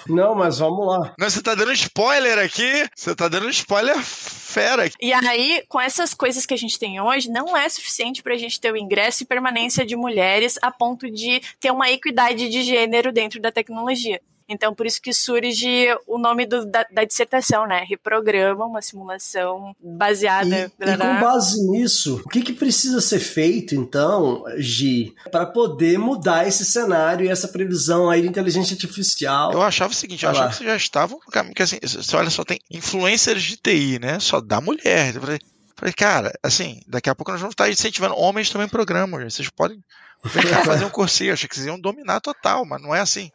[0.07, 1.13] não, mas vamos lá.
[1.17, 4.89] Não, você tá dando spoiler aqui, você tá dando spoiler fera.
[4.99, 8.59] E aí, com essas coisas que a gente tem hoje, não é suficiente pra gente
[8.59, 13.11] ter o ingresso e permanência de mulheres a ponto de ter uma equidade de gênero
[13.11, 14.19] dentro da tecnologia.
[14.49, 17.83] Então, por isso que surge o nome do, da, da, dissertação, né?
[17.87, 20.71] Reprograma uma simulação baseada.
[20.79, 25.99] E, e com base nisso, o que, que precisa ser feito, então, Gi, para poder
[25.99, 29.51] mudar esse cenário e essa previsão aí de inteligência artificial?
[29.51, 32.15] Eu achava o seguinte, eu achava que vocês já estavam no caminho, que assim, você
[32.15, 34.17] olha só, tem influencers de TI, né?
[34.19, 35.15] Só dá mulher.
[35.15, 35.39] Eu falei,
[35.75, 39.83] falei, cara, assim, daqui a pouco nós vamos estar incentivando homens também programam, vocês podem
[40.65, 43.29] fazer um cursinho, eu achei que vocês iam dominar total, mas não é assim.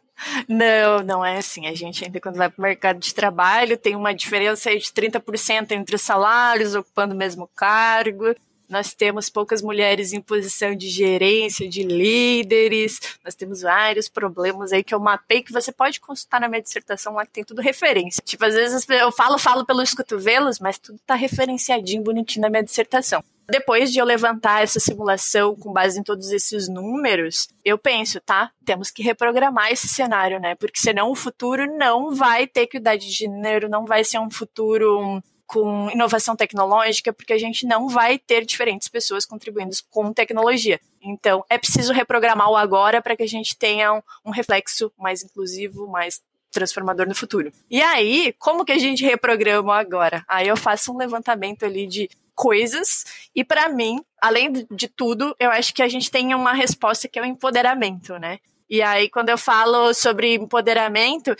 [0.47, 1.67] Não, não é assim.
[1.67, 4.91] A gente ainda, quando vai para o mercado de trabalho, tem uma diferença aí de
[4.91, 8.35] 30% entre os salários, ocupando o mesmo cargo.
[8.69, 12.99] Nós temos poucas mulheres em posição de gerência, de líderes.
[13.23, 17.13] Nós temos vários problemas aí que eu mapei que você pode consultar na minha dissertação
[17.13, 18.21] lá que tem tudo referência.
[18.25, 22.63] Tipo, às vezes eu falo, falo pelos cotovelos, mas tudo tá referenciadinho, bonitinho na minha
[22.63, 23.23] dissertação.
[23.49, 28.49] Depois de eu levantar essa simulação com base em todos esses números, eu penso, tá?
[28.63, 30.55] Temos que reprogramar esse cenário, né?
[30.55, 35.21] Porque senão o futuro não vai ter equidade de gênero, não vai ser um futuro
[35.53, 40.81] com inovação tecnológica, porque a gente não vai ter diferentes pessoas contribuindo com tecnologia.
[40.99, 45.23] Então, é preciso reprogramar o agora para que a gente tenha um, um reflexo mais
[45.23, 47.51] inclusivo, mais transformador no futuro.
[47.69, 50.25] E aí, como que a gente reprograma agora?
[50.27, 53.05] Aí eu faço um levantamento ali de coisas.
[53.35, 57.19] E para mim, além de tudo, eu acho que a gente tem uma resposta que
[57.19, 58.39] é o empoderamento, né?
[58.67, 61.35] E aí, quando eu falo sobre empoderamento,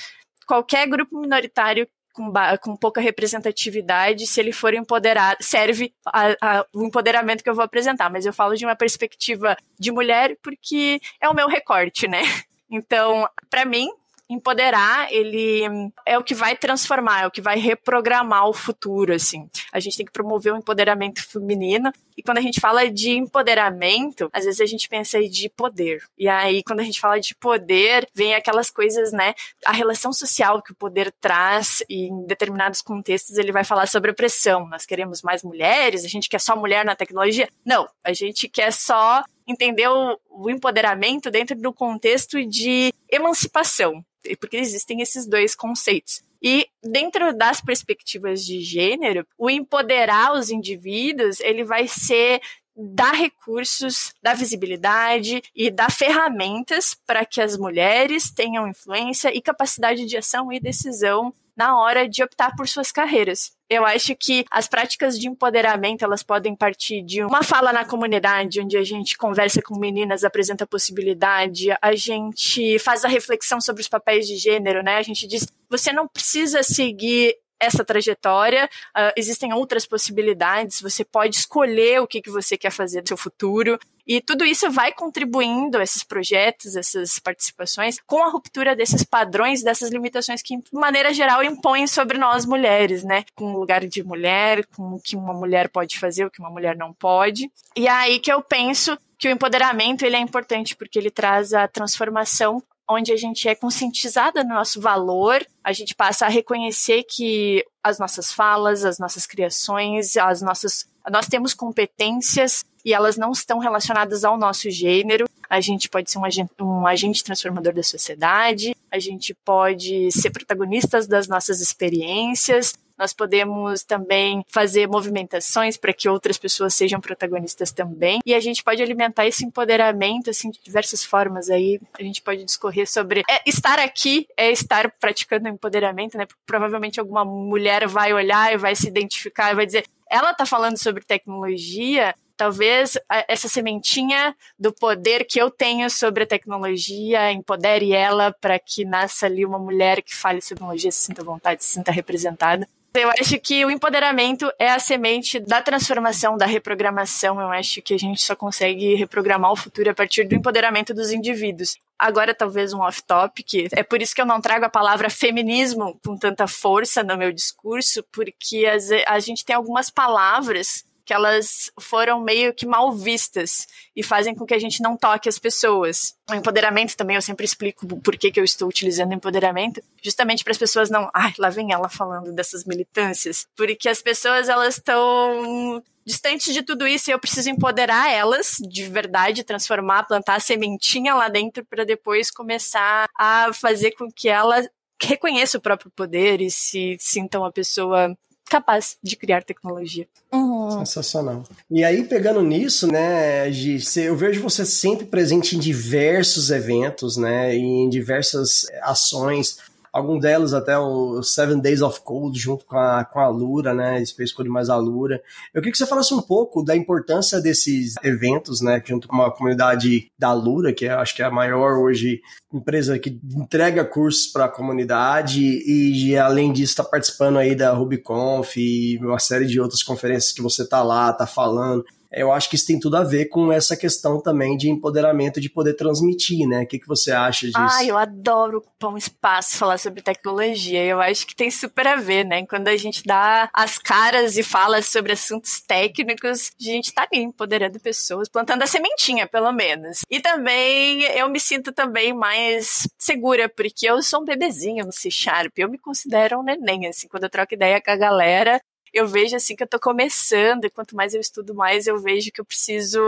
[0.46, 6.84] qualquer grupo minoritário com, com pouca representatividade, se ele for empoderado, serve a, a, o
[6.84, 8.10] empoderamento que eu vou apresentar.
[8.10, 12.22] Mas eu falo de uma perspectiva de mulher porque é o meu recorte, né?
[12.70, 13.90] Então, para mim,
[14.34, 15.64] empoderar, ele
[16.06, 19.50] é o que vai transformar, é o que vai reprogramar o futuro, assim.
[19.72, 21.92] A gente tem que promover o empoderamento feminino.
[22.16, 26.04] E quando a gente fala de empoderamento, às vezes a gente pensa aí de poder.
[26.18, 29.34] E aí, quando a gente fala de poder, vem aquelas coisas, né?
[29.66, 34.12] A relação social que o poder traz, e em determinados contextos ele vai falar sobre
[34.12, 34.68] opressão.
[34.68, 37.50] Nós queremos mais mulheres, a gente quer só mulher na tecnologia.
[37.66, 44.04] Não, a gente quer só entender o, o empoderamento dentro do contexto de emancipação
[44.40, 46.24] porque existem esses dois conceitos.
[46.42, 52.42] E dentro das perspectivas de gênero, o empoderar os indivíduos, ele vai ser
[52.76, 60.06] dar recursos, dar visibilidade e dar ferramentas para que as mulheres tenham influência e capacidade
[60.06, 63.56] de ação e decisão na hora de optar por suas carreiras.
[63.74, 68.62] Eu acho que as práticas de empoderamento elas podem partir de uma fala na comunidade,
[68.62, 73.88] onde a gente conversa com meninas, apresenta possibilidade, a gente faz a reflexão sobre os
[73.88, 74.98] papéis de gênero, né?
[74.98, 81.38] A gente diz: você não precisa seguir essa trajetória, uh, existem outras possibilidades, você pode
[81.38, 83.80] escolher o que, que você quer fazer no seu futuro.
[84.06, 89.90] E tudo isso vai contribuindo, esses projetos, essas participações, com a ruptura desses padrões, dessas
[89.90, 93.24] limitações que, de maneira geral, impõem sobre nós mulheres, né?
[93.34, 96.50] Com o lugar de mulher, com o que uma mulher pode fazer, o que uma
[96.50, 97.50] mulher não pode.
[97.78, 101.54] E é aí que eu penso que o empoderamento ele é importante porque ele traz
[101.54, 107.04] a transformação onde a gente é conscientizada no nosso valor, a gente passa a reconhecer
[107.04, 113.32] que as nossas falas, as nossas criações, as nossas nós temos competências e elas não
[113.32, 115.28] estão relacionadas ao nosso gênero.
[115.50, 120.32] A gente pode ser um agente, um agente transformador da sociedade, a gente pode ser
[120.32, 122.74] protagonistas das nossas experiências,
[123.04, 128.22] nós podemos também fazer movimentações para que outras pessoas sejam protagonistas também.
[128.26, 131.82] E a gente pode alimentar esse empoderamento assim de diversas formas aí.
[132.00, 136.26] A gente pode discorrer sobre é, estar aqui é estar praticando empoderamento, né?
[136.46, 140.78] Provavelmente alguma mulher vai olhar e vai se identificar e vai dizer: "Ela está falando
[140.78, 142.98] sobre tecnologia, talvez
[143.28, 149.26] essa sementinha do poder que eu tenho sobre a tecnologia empodere ela para que nasça
[149.26, 152.66] ali uma mulher que fale sobre tecnologia, se sinta vontade, se sinta representada.
[152.96, 157.42] Eu acho que o empoderamento é a semente da transformação, da reprogramação.
[157.42, 161.12] Eu acho que a gente só consegue reprogramar o futuro a partir do empoderamento dos
[161.12, 161.76] indivíduos.
[161.98, 163.70] Agora, talvez um off-topic.
[163.72, 167.32] É por isso que eu não trago a palavra feminismo com tanta força no meu
[167.32, 168.66] discurso, porque
[169.08, 174.46] a gente tem algumas palavras que elas foram meio que mal vistas e fazem com
[174.46, 176.16] que a gente não toque as pessoas.
[176.30, 180.52] O empoderamento também, eu sempre explico por que, que eu estou utilizando empoderamento, justamente para
[180.52, 185.84] as pessoas não, ai, lá vem ela falando dessas militâncias, porque as pessoas elas estão
[186.06, 191.16] distantes de tudo isso e eu preciso empoderar elas de verdade, transformar, plantar a sementinha
[191.16, 194.68] lá dentro para depois começar a fazer com que ela
[195.02, 200.08] reconheça o próprio poder e se sinta uma pessoa capaz de criar tecnologia.
[200.32, 200.80] Uhum.
[200.80, 201.44] Sensacional.
[201.70, 207.56] E aí, pegando nisso, né, Gi, eu vejo você sempre presente em diversos eventos, né,
[207.56, 209.58] e em diversas ações
[209.94, 214.04] algum delas até o Seven Days of Cold junto com a, com a Lura, né,
[214.04, 215.22] Space Code mais a Lura.
[215.54, 219.32] Eu queria que você falasse um pouco da importância desses eventos, né, junto com a
[219.32, 222.22] comunidade da Lura, que eu acho que é a maior hoje
[222.52, 228.58] empresa que entrega cursos para a comunidade e além disso está participando aí da RubyConf
[228.58, 232.56] e uma série de outras conferências que você tá lá, tá falando eu acho que
[232.56, 236.64] isso tem tudo a ver com essa questão também de empoderamento de poder transmitir, né?
[236.64, 237.58] O que, que você acha disso?
[237.58, 240.84] Ah, eu adoro ocupar um espaço falar sobre tecnologia.
[240.84, 242.46] Eu acho que tem super a ver, né?
[242.46, 247.24] Quando a gente dá as caras e fala sobre assuntos técnicos, a gente tá ali
[247.24, 250.02] empoderando pessoas, plantando a sementinha, pelo menos.
[250.10, 255.10] E também eu me sinto também mais segura, porque eu sou um bebezinho no C
[255.10, 255.52] Sharp.
[255.58, 258.62] Eu me considero um neném, assim, quando eu troco ideia com a galera,
[258.94, 262.32] eu vejo assim que eu tô começando, e quanto mais eu estudo, mais eu vejo
[262.32, 263.00] que eu preciso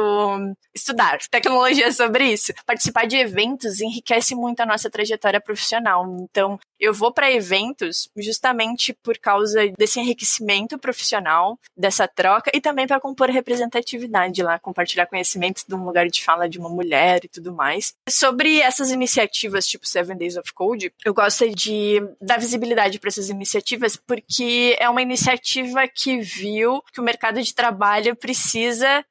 [0.74, 2.54] estudar tecnologia sobre isso.
[2.66, 6.06] Participar de eventos enriquece muito a nossa trajetória profissional.
[6.20, 12.88] Então, eu vou para eventos justamente por causa desse enriquecimento profissional, dessa troca e também
[12.88, 17.28] para compor representatividade lá, compartilhar conhecimentos de um lugar de fala de uma mulher e
[17.28, 17.94] tudo mais.
[18.10, 23.30] Sobre essas iniciativas, tipo Seven Days of Code, eu gosto de dar visibilidade para essas
[23.30, 29.06] iniciativas porque é uma iniciativa que viu que o mercado de trabalho precisa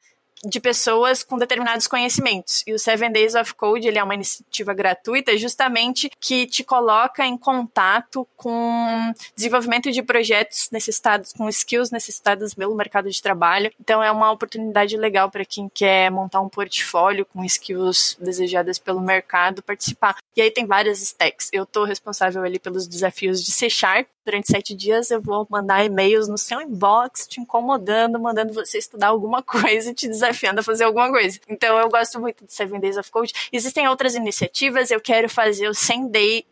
[0.44, 2.62] de pessoas com determinados conhecimentos.
[2.66, 7.26] E o Seven Days of Code ele é uma iniciativa gratuita justamente que te coloca
[7.26, 13.72] em contato com desenvolvimento de projetos necessitados, com skills necessitados pelo mercado de trabalho.
[13.80, 19.00] Então é uma oportunidade legal para quem quer montar um portfólio com skills desejadas pelo
[19.00, 20.16] mercado participar.
[20.36, 21.48] E aí tem várias stacks.
[21.52, 24.08] Eu estou responsável ali pelos desafios de C Sharp.
[24.24, 29.08] Durante sete dias eu vou mandar e-mails no seu inbox te incomodando, mandando você estudar
[29.08, 31.38] alguma coisa e te desafiando desafiando a fazer alguma coisa.
[31.48, 33.32] Então eu gosto muito de Seven Days of Code.
[33.52, 36.46] Existem outras iniciativas, eu quero fazer o 100 day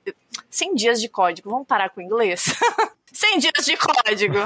[0.48, 1.50] 100 dias de código.
[1.50, 2.54] Vamos parar com o inglês?
[3.12, 4.38] 100 dias de código.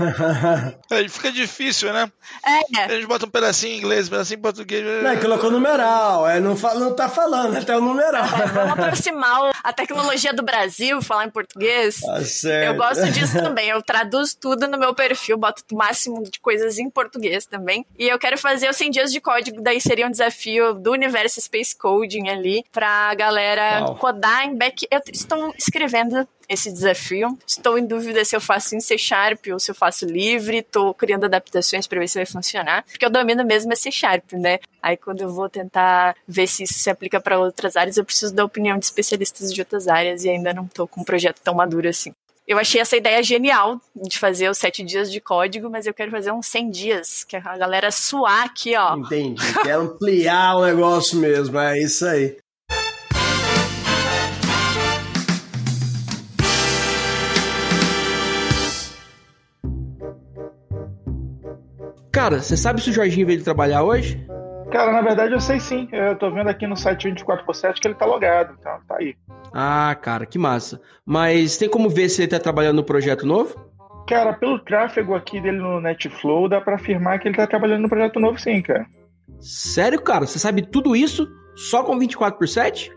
[0.91, 2.11] é, fica difícil, né?
[2.45, 2.85] É.
[2.85, 4.85] A gente bota um pedacinho em inglês, um pedacinho em português.
[5.03, 8.25] Não, é, colocou numeral, é, não, fala, não tá falando até o numeral.
[8.25, 12.01] É, vamos aproximar a tecnologia do Brasil, falar em português.
[12.01, 12.73] Tá certo.
[12.73, 13.69] Eu gosto disso também.
[13.69, 17.87] Eu traduzo tudo no meu perfil, boto o máximo de coisas em português também.
[17.99, 21.41] E eu quero fazer os 100 dias de código, daí seria um desafio do universo
[21.41, 23.97] Space Coding ali, pra galera Uau.
[23.97, 24.87] codar em back.
[24.91, 27.39] Eu estou escrevendo esse desafio.
[27.47, 30.59] Estou em dúvida se eu faço em C Sharp ou se eu faço livre.
[30.59, 32.85] Estou criando adaptações para ver se vai funcionar.
[32.85, 34.59] Porque eu domino mesmo é C Sharp, né?
[34.83, 38.35] Aí quando eu vou tentar ver se isso se aplica para outras áreas, eu preciso
[38.35, 41.55] da opinião de especialistas de outras áreas e ainda não estou com um projeto tão
[41.55, 42.13] maduro assim.
[42.47, 46.13] Eu achei essa ideia genial de fazer os sete dias de código, mas eu quero
[46.13, 48.97] fazer uns 100 dias, que a galera suar aqui, ó.
[48.97, 49.43] Entendi.
[49.65, 52.37] Quero ampliar o negócio mesmo, é isso aí.
[62.17, 64.27] Cara, você sabe se o Jorginho veio trabalhar hoje?
[64.73, 65.87] Cara, na verdade eu sei sim.
[65.93, 69.15] Eu tô vendo aqui no site 24x7 que ele tá logado, então tá aí.
[69.53, 70.81] Ah, cara, que massa.
[71.05, 73.55] Mas tem como ver se ele tá trabalhando no projeto novo?
[74.09, 77.89] Cara, pelo tráfego aqui dele no Netflow, dá pra afirmar que ele tá trabalhando no
[77.91, 78.87] projeto novo sim, cara.
[79.39, 80.27] Sério, cara?
[80.27, 82.93] Você sabe tudo isso só com 24x7?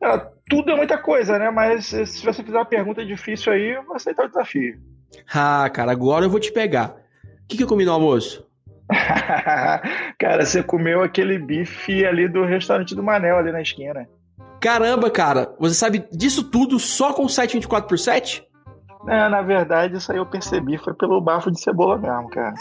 [0.00, 1.50] Cara, tudo é muita coisa, né?
[1.50, 4.78] Mas se você fizer uma pergunta difícil aí, eu vou aceitar o desafio.
[5.34, 6.94] Ah, cara, agora eu vou te pegar.
[7.42, 8.48] O que, que eu comi no almoço?
[10.18, 14.08] cara, você comeu aquele bife ali do restaurante do Manel ali na esquina.
[14.60, 18.44] Caramba, cara, você sabe disso tudo só com o 724 por 7?
[19.08, 22.54] É, na verdade, isso aí eu percebi, foi pelo bafo de cebola mesmo, cara.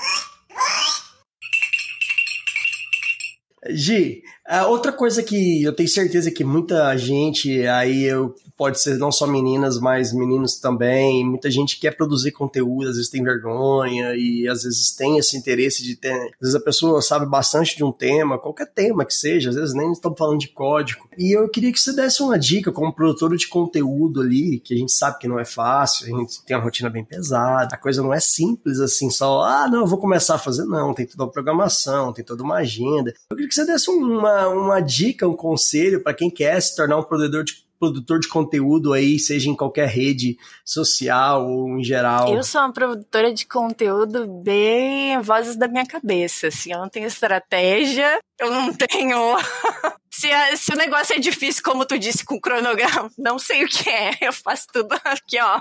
[3.70, 4.22] Gi,
[4.68, 9.26] outra coisa que eu tenho certeza que muita gente aí eu pode ser não só
[9.26, 11.26] meninas, mas meninos também.
[11.26, 15.82] Muita gente quer produzir conteúdo, às vezes tem vergonha e às vezes tem esse interesse
[15.82, 16.12] de ter.
[16.12, 19.74] Às vezes a pessoa sabe bastante de um tema, qualquer tema que seja, às vezes
[19.74, 21.08] nem estamos falando de código.
[21.18, 24.78] E eu queria que você desse uma dica como produtor de conteúdo ali, que a
[24.78, 28.04] gente sabe que não é fácil, a gente tem uma rotina bem pesada, a coisa
[28.04, 31.24] não é simples assim, só, ah, não, eu vou começar a fazer, não, tem toda
[31.24, 33.14] uma programação, tem toda uma agenda.
[33.30, 36.98] Eu queria que você desse uma, uma dica, um conselho para quem quer se tornar
[36.98, 42.34] um produtor de produtor de conteúdo aí, seja em qualquer rede social ou em geral?
[42.34, 47.08] Eu sou uma produtora de conteúdo bem vozes da minha cabeça, assim, eu não tenho
[47.08, 49.38] estratégia, eu não tenho...
[50.12, 53.64] se, a, se o negócio é difícil, como tu disse, com o cronograma, não sei
[53.64, 55.60] o que é, eu faço tudo aqui, ó,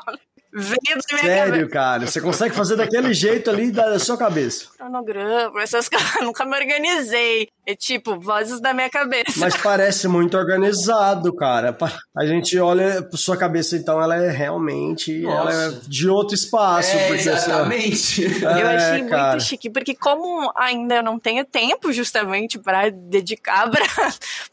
[0.52, 1.68] Veio da minha Sério, cabeça.
[1.68, 2.06] cara.
[2.06, 4.68] Você consegue fazer daquele jeito ali da sua cabeça.
[4.76, 6.08] Cronograma, essas coisas.
[6.22, 7.48] Nunca me organizei.
[7.70, 9.34] É tipo, vozes da minha cabeça.
[9.36, 11.76] Mas parece muito organizado, cara.
[12.16, 16.96] A gente olha pra sua cabeça, então ela é realmente ela é de outro espaço.
[16.96, 18.22] É, porque exatamente.
[18.42, 19.30] Eu É, achei cara.
[19.32, 23.70] muito chique, porque como ainda eu não tenho tempo justamente para dedicar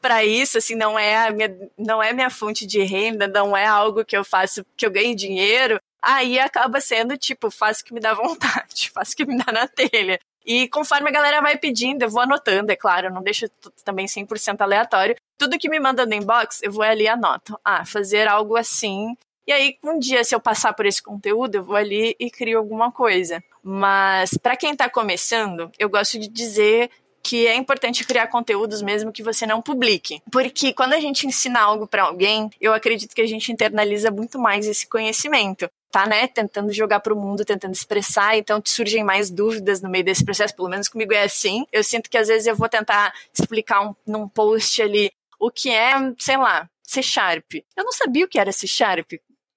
[0.01, 3.65] para isso, assim, não é a minha não é minha fonte de renda, não é
[3.65, 7.93] algo que eu faço que eu ganhe dinheiro, aí acaba sendo tipo, faço o que
[7.93, 10.19] me dá vontade, faço o que me dá na telha.
[10.45, 13.47] E conforme a galera vai pedindo, eu vou anotando, é claro, não deixo
[13.83, 15.15] também 100% aleatório.
[15.37, 17.59] Tudo que me manda no inbox, eu vou ali e anoto.
[17.65, 19.17] Ah, fazer algo assim.
[19.47, 22.57] E aí, um dia, se eu passar por esse conteúdo, eu vou ali e crio
[22.57, 23.43] alguma coisa.
[23.61, 26.89] Mas, para quem tá começando, eu gosto de dizer
[27.25, 30.21] que é importante criar conteúdos mesmo que você não publique.
[30.31, 34.37] Porque quando a gente ensina algo para alguém, eu acredito que a gente internaliza muito
[34.37, 35.67] mais esse conhecimento.
[35.91, 36.27] Tá, né?
[36.27, 40.53] Tentando jogar pro mundo, tentando expressar, então te surgem mais dúvidas no meio desse processo,
[40.53, 41.65] pelo menos comigo é assim.
[41.71, 45.09] Eu sinto que às vezes eu vou tentar explicar um, num post ali
[45.39, 47.45] o que é, sei lá, C Sharp.
[47.77, 49.13] Eu não sabia o que era C Sharp.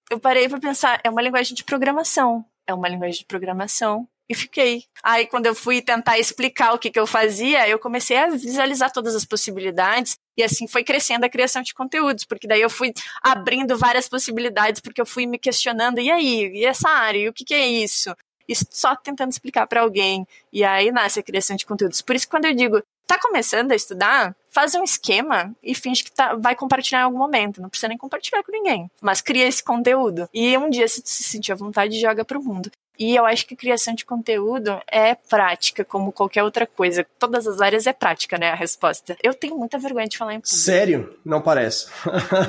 [0.09, 2.45] Eu parei para pensar, é uma linguagem de programação.
[2.67, 4.07] É uma linguagem de programação.
[4.29, 4.85] E fiquei.
[5.03, 8.93] Aí, quando eu fui tentar explicar o que, que eu fazia, eu comecei a visualizar
[8.93, 10.19] todas as possibilidades.
[10.37, 14.81] E assim foi crescendo a criação de conteúdos, porque daí eu fui abrindo várias possibilidades,
[14.81, 16.51] porque eu fui me questionando, e aí?
[16.55, 17.19] E essa área?
[17.19, 18.15] E o que, que é isso?
[18.47, 20.27] E só tentando explicar para alguém.
[20.53, 22.03] E aí nasce a criação de conteúdos.
[22.03, 26.13] Por isso, quando eu digo, tá começando a estudar, faz um esquema e finge que
[26.13, 27.61] tá, vai compartilhar em algum momento.
[27.61, 28.91] Não precisa nem compartilhar com ninguém.
[29.01, 30.29] Mas cria esse conteúdo.
[30.33, 32.71] E um dia, se tu se sentir à vontade, joga pro mundo.
[32.99, 37.07] E eu acho que criação de conteúdo é prática, como qualquer outra coisa.
[37.19, 38.51] Todas as áreas é prática, né?
[38.51, 39.17] A resposta.
[39.23, 40.57] Eu tenho muita vergonha de falar em público.
[40.57, 41.17] Sério?
[41.25, 41.87] Não parece.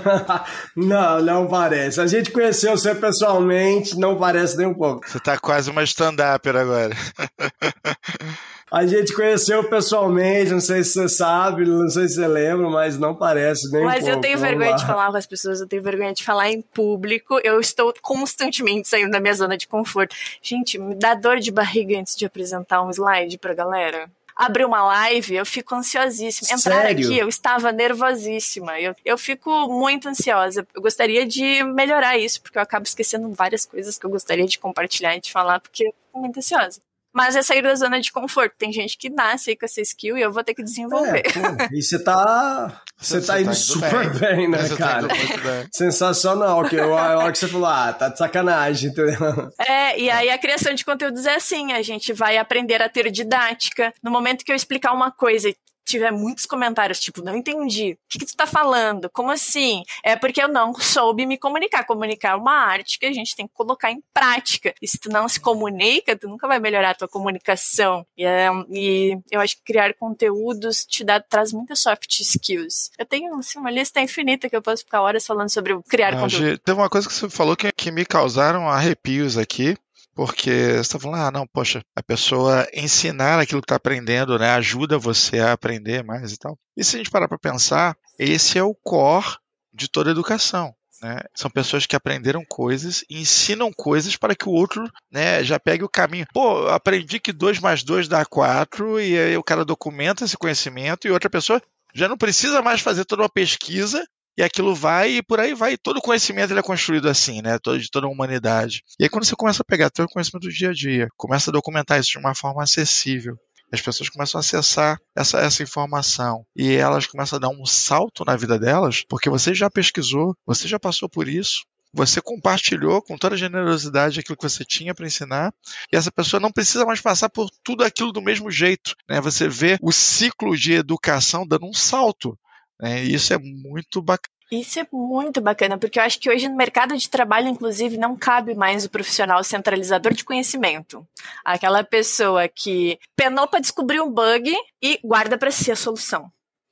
[0.75, 2.01] não, não parece.
[2.01, 5.07] A gente conheceu você pessoalmente, não parece nem um pouco.
[5.07, 6.95] Você tá quase uma stand-upper agora.
[8.71, 12.99] A gente conheceu pessoalmente, não sei se você sabe, não sei se você lembra, mas
[12.99, 14.15] não parece nem um Mas pouco.
[14.15, 14.75] eu tenho vergonha lá.
[14.75, 17.39] de falar com as pessoas, eu tenho vergonha de falar em público.
[17.43, 20.15] Eu estou constantemente saindo da minha zona de conforto.
[20.41, 24.09] Gente, me dá dor de barriga antes de apresentar um slide pra galera.
[24.35, 26.47] Abrir uma live, eu fico ansiosíssima.
[26.57, 27.05] Entrar Sério?
[27.05, 28.79] aqui, eu estava nervosíssima.
[28.79, 30.65] Eu, eu fico muito ansiosa.
[30.73, 34.57] Eu gostaria de melhorar isso, porque eu acabo esquecendo várias coisas que eu gostaria de
[34.57, 36.79] compartilhar e de falar, porque eu fico muito ansiosa.
[37.19, 38.55] Mas é sair da zona de conforto.
[38.57, 41.19] Tem gente que nasce aí com essa skill e eu vou ter que desenvolver.
[41.27, 42.81] É, pô, e você tá.
[42.99, 45.05] Você tá indo super bem, né, Você tá cara?
[45.05, 45.67] indo muito bem.
[45.71, 49.49] Sensacional, que eu, a hora que você falou, ah, tá de sacanagem, entendeu?
[49.57, 53.09] É, e aí a criação de conteúdos é assim, a gente vai aprender a ter
[53.09, 53.93] didática.
[54.03, 55.49] No momento que eu explicar uma coisa
[55.89, 59.09] tiver muitos comentários, tipo, não entendi, o que, que tu tá falando?
[59.09, 59.83] Como assim?
[60.03, 61.85] É porque eu não soube me comunicar.
[61.85, 64.73] Comunicar é uma arte que a gente tem que colocar em prática.
[64.81, 68.05] E se tu não se comunica, tu nunca vai melhorar a tua comunicação.
[68.17, 72.91] E, é, e eu acho que criar conteúdos te dá, traz muitas soft skills.
[72.97, 76.21] Eu tenho assim, uma lista infinita que eu posso ficar horas falando sobre criar Não,
[76.21, 76.57] conteúdo.
[76.59, 79.75] Teve uma coisa que você falou que, que me causaram arrepios aqui,
[80.19, 84.49] porque você está falando, ah, não, poxa, a pessoa ensinar aquilo que está aprendendo, né,
[84.49, 86.59] ajuda você a aprender mais e tal.
[86.75, 89.37] E se a gente parar para pensar, esse é o core
[89.73, 90.73] de toda a educação.
[91.01, 91.21] Né?
[91.33, 95.85] São pessoas que aprenderam coisas e ensinam coisas para que o outro né, já pegue
[95.85, 96.25] o caminho.
[96.33, 101.07] Pô, aprendi que 2 mais 2 dá 4, e aí o cara documenta esse conhecimento
[101.07, 101.61] e outra pessoa
[101.95, 104.05] já não precisa mais fazer toda uma pesquisa
[104.39, 105.77] e aquilo vai e por aí vai.
[105.77, 107.59] Todo conhecimento ele é construído assim, né?
[107.59, 108.83] Todo, de toda a humanidade.
[108.97, 111.53] E aí quando você começa a pegar o conhecimento do dia a dia, começa a
[111.53, 113.37] documentar isso de uma forma acessível,
[113.69, 118.23] as pessoas começam a acessar essa, essa informação e elas começam a dar um salto
[118.23, 123.17] na vida delas, porque você já pesquisou, você já passou por isso, você compartilhou com
[123.17, 125.53] toda a generosidade aquilo que você tinha para ensinar,
[125.91, 128.95] e essa pessoa não precisa mais passar por tudo aquilo do mesmo jeito.
[129.07, 129.19] Né?
[129.19, 132.37] Você vê o ciclo de educação dando um salto.
[132.79, 133.01] Né?
[133.03, 134.39] Isso é muito bacana.
[134.51, 138.15] Isso é muito bacana, porque eu acho que hoje no mercado de trabalho, inclusive, não
[138.17, 141.07] cabe mais o profissional centralizador de conhecimento.
[141.45, 144.51] Aquela pessoa que penou para descobrir um bug
[144.81, 146.31] e guarda para si a solução.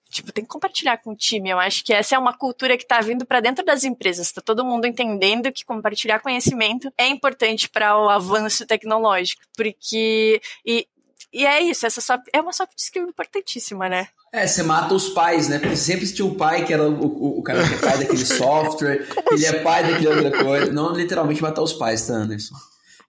[0.09, 1.49] Tipo, tem que compartilhar com o time.
[1.49, 4.27] Eu acho que essa é uma cultura que está vindo para dentro das empresas.
[4.27, 9.41] Está todo mundo entendendo que compartilhar conhecimento é importante para o avanço tecnológico.
[9.55, 10.41] Porque.
[10.65, 10.87] E,
[11.31, 14.07] e é isso, essa soft, é uma soft skill importantíssima, né?
[14.37, 15.57] É, você mata os pais, né?
[15.57, 18.25] Porque sempre tinha um pai que era o, o, o cara que é pai daquele
[18.25, 20.71] software, ele é pai daquela outra coisa.
[20.71, 22.55] Não literalmente matar os pais, tá, Anderson?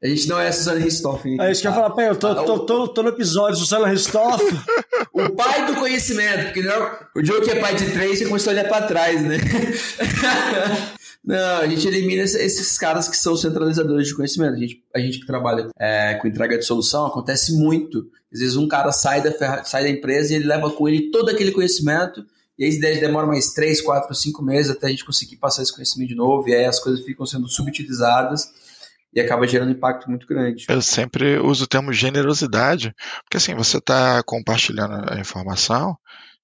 [0.02, 1.40] A gente não é a Susana Ristoffen.
[1.40, 3.88] É isso que eu ia falar, pai, eu tô, tô, tô, tô no episódio Susana
[3.88, 4.44] Ristoff.
[5.10, 8.50] O pai do conhecimento, porque não, o Joe que é pai de três, você começou
[8.50, 9.36] a olhar pra trás, né?
[11.24, 14.54] Não, a gente elimina esses caras que são centralizadores de conhecimento.
[14.54, 18.08] A gente, a gente que trabalha é, com entrega de solução, acontece muito.
[18.32, 21.30] Às vezes um cara sai da, sai da empresa e ele leva com ele todo
[21.30, 22.24] aquele conhecimento,
[22.58, 26.08] e aí demora mais 3, 4, 5 meses até a gente conseguir passar esse conhecimento
[26.08, 28.50] de novo, e aí as coisas ficam sendo subutilizadas
[29.12, 30.66] e acaba gerando impacto muito grande.
[30.68, 32.94] Eu sempre uso o termo generosidade,
[33.24, 35.96] porque assim, você está compartilhando a informação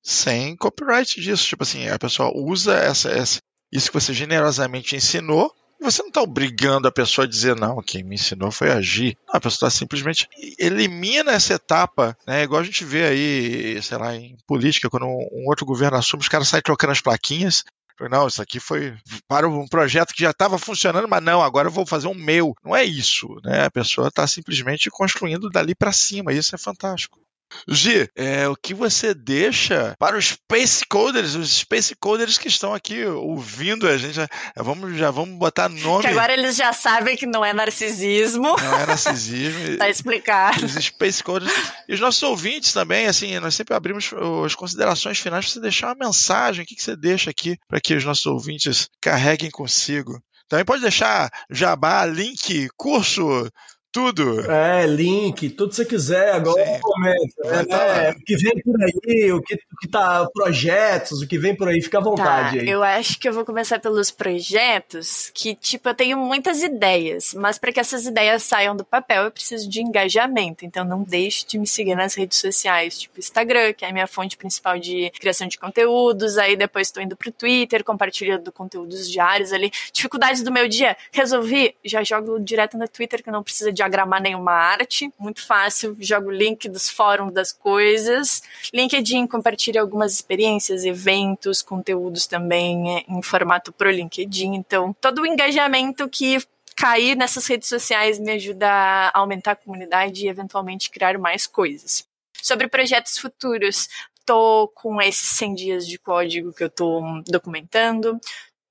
[0.02, 1.46] sem copyright disso.
[1.46, 3.40] Tipo assim, a pessoa usa essa, essa,
[3.72, 8.02] isso que você generosamente ensinou, você não está obrigando a pessoa a dizer, não, quem
[8.02, 9.18] me ensinou foi agir.
[9.28, 12.42] Não, a pessoa está simplesmente elimina essa etapa, né?
[12.42, 16.22] Igual a gente vê aí, sei lá, em política, quando um, um outro governo assume,
[16.22, 17.64] os caras saem trocando as plaquinhas.
[18.10, 18.96] Não, isso aqui foi
[19.28, 22.54] para um projeto que já estava funcionando, mas não, agora eu vou fazer um meu.
[22.64, 23.64] Não é isso, né?
[23.64, 26.32] A pessoa está simplesmente construindo dali para cima.
[26.32, 27.23] Isso é fantástico.
[27.68, 32.74] Gi, é, o que você deixa para os Space Coders, os Space Coders que estão
[32.74, 34.14] aqui ouvindo a gente?
[34.14, 36.02] Já, vamos, já vamos botar nome.
[36.02, 38.56] Que agora eles já sabem que não é narcisismo.
[38.56, 39.76] Não é narcisismo.
[39.78, 40.64] tá explicado.
[40.64, 41.52] Os Space Coders.
[41.88, 44.10] E os nossos ouvintes também, assim, nós sempre abrimos
[44.44, 46.64] as considerações finais para você deixar uma mensagem.
[46.64, 50.20] O que, que você deixa aqui para que os nossos ouvintes carreguem consigo?
[50.48, 53.50] Também pode deixar jabá, link, curso,
[53.94, 54.50] tudo.
[54.50, 57.34] É, link, tudo que você quiser agora é o momento.
[57.44, 61.28] É, tá é, o que vem por aí, o que, o que tá, projetos, o
[61.28, 62.56] que vem por aí, fica à tá, vontade.
[62.56, 62.68] Tá, aí.
[62.68, 67.56] eu acho que eu vou começar pelos projetos, que, tipo, eu tenho muitas ideias, mas
[67.56, 70.64] para que essas ideias saiam do papel, eu preciso de engajamento.
[70.64, 74.08] Então não deixe de me seguir nas redes sociais, tipo Instagram, que é a minha
[74.08, 76.36] fonte principal de criação de conteúdos.
[76.36, 79.70] Aí depois estou indo pro Twitter, compartilhando conteúdos diários ali.
[79.92, 84.20] Dificuldades do meu dia, resolvi, já jogo direto no Twitter, que não precisa de diagramar
[84.20, 88.42] nenhuma arte, muito fácil, jogo o link dos fóruns das coisas.
[88.72, 94.54] LinkedIn compartilha algumas experiências, eventos, conteúdos também é, em formato pro LinkedIn.
[94.54, 96.38] Então, todo o engajamento que
[96.76, 102.06] cair nessas redes sociais me ajuda a aumentar a comunidade e eventualmente criar mais coisas.
[102.42, 103.88] Sobre projetos futuros,
[104.26, 108.18] tô com esses 100 dias de código que eu tô documentando,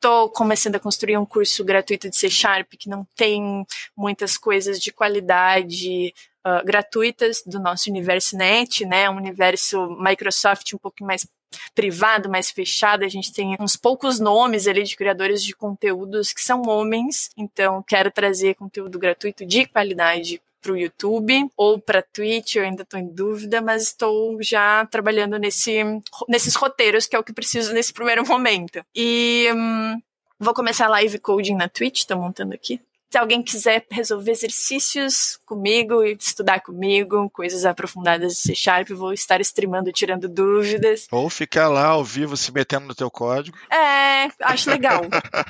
[0.03, 4.77] estou começando a construir um curso gratuito de C Sharp que não tem muitas coisas
[4.77, 6.13] de qualidade
[6.45, 9.09] uh, gratuitas do nosso universo net, né?
[9.09, 11.25] Um universo Microsoft um pouco mais
[11.73, 13.05] privado, mais fechado.
[13.05, 17.81] A gente tem uns poucos nomes ali de criadores de conteúdos que são homens, então
[17.81, 22.97] quero trazer conteúdo gratuito de qualidade para o YouTube ou para Twitch, eu ainda estou
[22.97, 25.83] em dúvida, mas estou já trabalhando nesse,
[26.29, 28.83] nesses roteiros, que é o que preciso nesse primeiro momento.
[28.95, 30.01] E hum,
[30.39, 32.79] vou começar live coding na Twitch, estou montando aqui.
[33.13, 39.13] Se alguém quiser resolver exercícios comigo e estudar comigo, coisas aprofundadas de C Sharp, vou
[39.13, 41.07] estar streamando, tirando dúvidas.
[41.11, 43.55] Ou ficar lá ao vivo se metendo no teu código.
[43.71, 45.03] É, acho legal.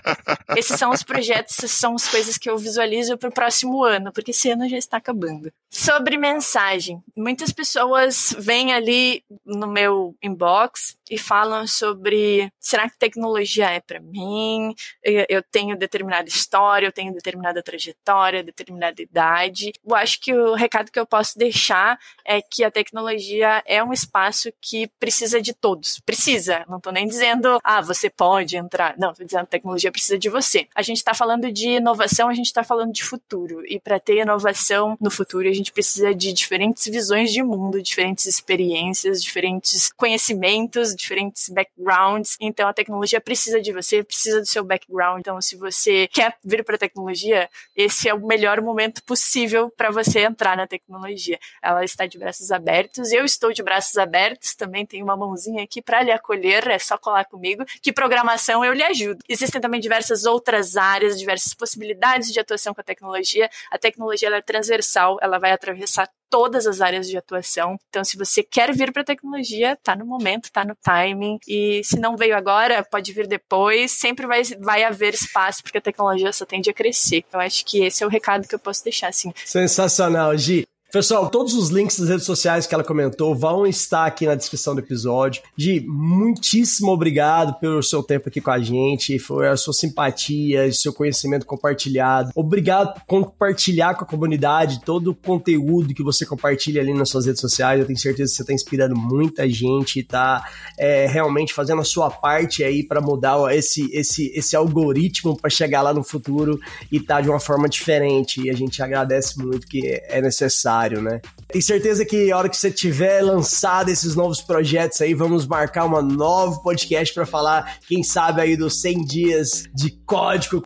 [0.58, 4.12] Esses são os projetos, essas são as coisas que eu visualizo para o próximo ano,
[4.12, 5.50] porque esse ano já está acabando.
[5.70, 13.70] Sobre mensagem, muitas pessoas vêm ali no meu inbox e falam sobre será que tecnologia
[13.70, 14.74] é para mim?
[15.04, 19.72] Eu tenho determinada história, eu tenho determinada trajetória, determinada idade.
[19.86, 23.94] Eu acho que o recado que eu posso deixar é que a tecnologia é um
[23.94, 26.00] espaço que precisa de todos.
[26.00, 26.66] Precisa.
[26.68, 28.96] Não estou nem dizendo, ah, você pode entrar.
[28.98, 30.68] Não, estou dizendo tecnologia precisa de você.
[30.74, 33.64] A gente está falando de inovação, a gente está falando de futuro.
[33.68, 38.26] E para ter inovação no futuro, a gente precisa de diferentes visões de mundo, diferentes
[38.26, 42.38] experiências, diferentes conhecimentos, diferentes backgrounds.
[42.40, 45.20] Então a tecnologia precisa de você, precisa do seu background.
[45.20, 49.92] Então, se você quer vir para a tecnologia, esse é o melhor momento possível para
[49.92, 51.40] você entrar na tecnologia.
[51.62, 55.82] Ela está de braços abertos, eu estou de braços abertos, também tenho uma mãozinha aqui
[55.82, 59.24] para lhe acolher, é só colar comigo, que programação eu lhe ajudo.
[59.28, 63.50] Existem também diversas outras áreas, diversas possibilidades de atuação com a tecnologia.
[63.70, 67.78] A tecnologia é transversal, ela vai atravessar todas as áreas de atuação.
[67.90, 71.38] Então, se você quer vir para a tecnologia, tá no momento, tá no timing.
[71.48, 73.92] E se não veio agora, pode vir depois.
[73.92, 77.24] Sempre vai, vai haver espaço, porque a tecnologia só tende a crescer.
[77.32, 79.32] Eu acho que esse é o recado que eu posso deixar, assim.
[79.46, 80.66] Sensacional, Gi.
[80.94, 84.76] Pessoal, todos os links das redes sociais que ela comentou vão estar aqui na descrição
[84.76, 85.42] do episódio.
[85.58, 90.94] Gi, muitíssimo obrigado pelo seu tempo aqui com a gente, foi a sua simpatia, seu
[90.94, 92.30] conhecimento compartilhado.
[92.36, 97.26] Obrigado por compartilhar com a comunidade todo o conteúdo que você compartilha ali nas suas
[97.26, 97.80] redes sociais.
[97.80, 101.86] Eu tenho certeza que você está inspirando muita gente e está é, realmente fazendo a
[101.86, 106.60] sua parte aí para mudar esse, esse, esse algoritmo para chegar lá no futuro
[106.92, 108.44] e estar tá de uma forma diferente.
[108.44, 111.22] E a gente agradece muito que é necessário necessário, né?
[111.48, 115.86] Tenho certeza que a hora que você tiver lançado esses novos projetos aí, vamos marcar
[115.86, 120.64] uma novo podcast para falar, quem sabe aí dos 100 dias de código.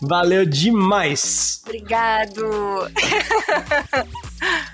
[0.00, 1.60] Valeu demais.
[1.64, 2.42] Obrigado.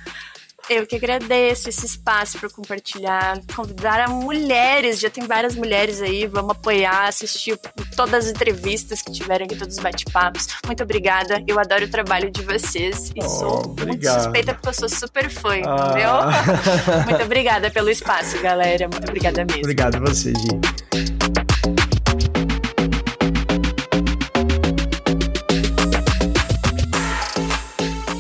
[0.73, 6.29] Eu que agradeço esse espaço para compartilhar, convidar a mulheres, já tem várias mulheres aí,
[6.29, 7.59] vamos apoiar, assistir
[7.97, 10.47] todas as entrevistas que tiveram aqui, todos os bate-papos.
[10.65, 14.23] Muito obrigada, eu adoro o trabalho de vocês e Oh, sou muito obrigado.
[14.23, 16.11] suspeita porque eu sou super fã, entendeu?
[16.11, 16.31] Ah.
[17.05, 19.63] muito obrigada pelo espaço, galera, muito obrigada mesmo.
[19.63, 21.10] Obrigado a você, Gi.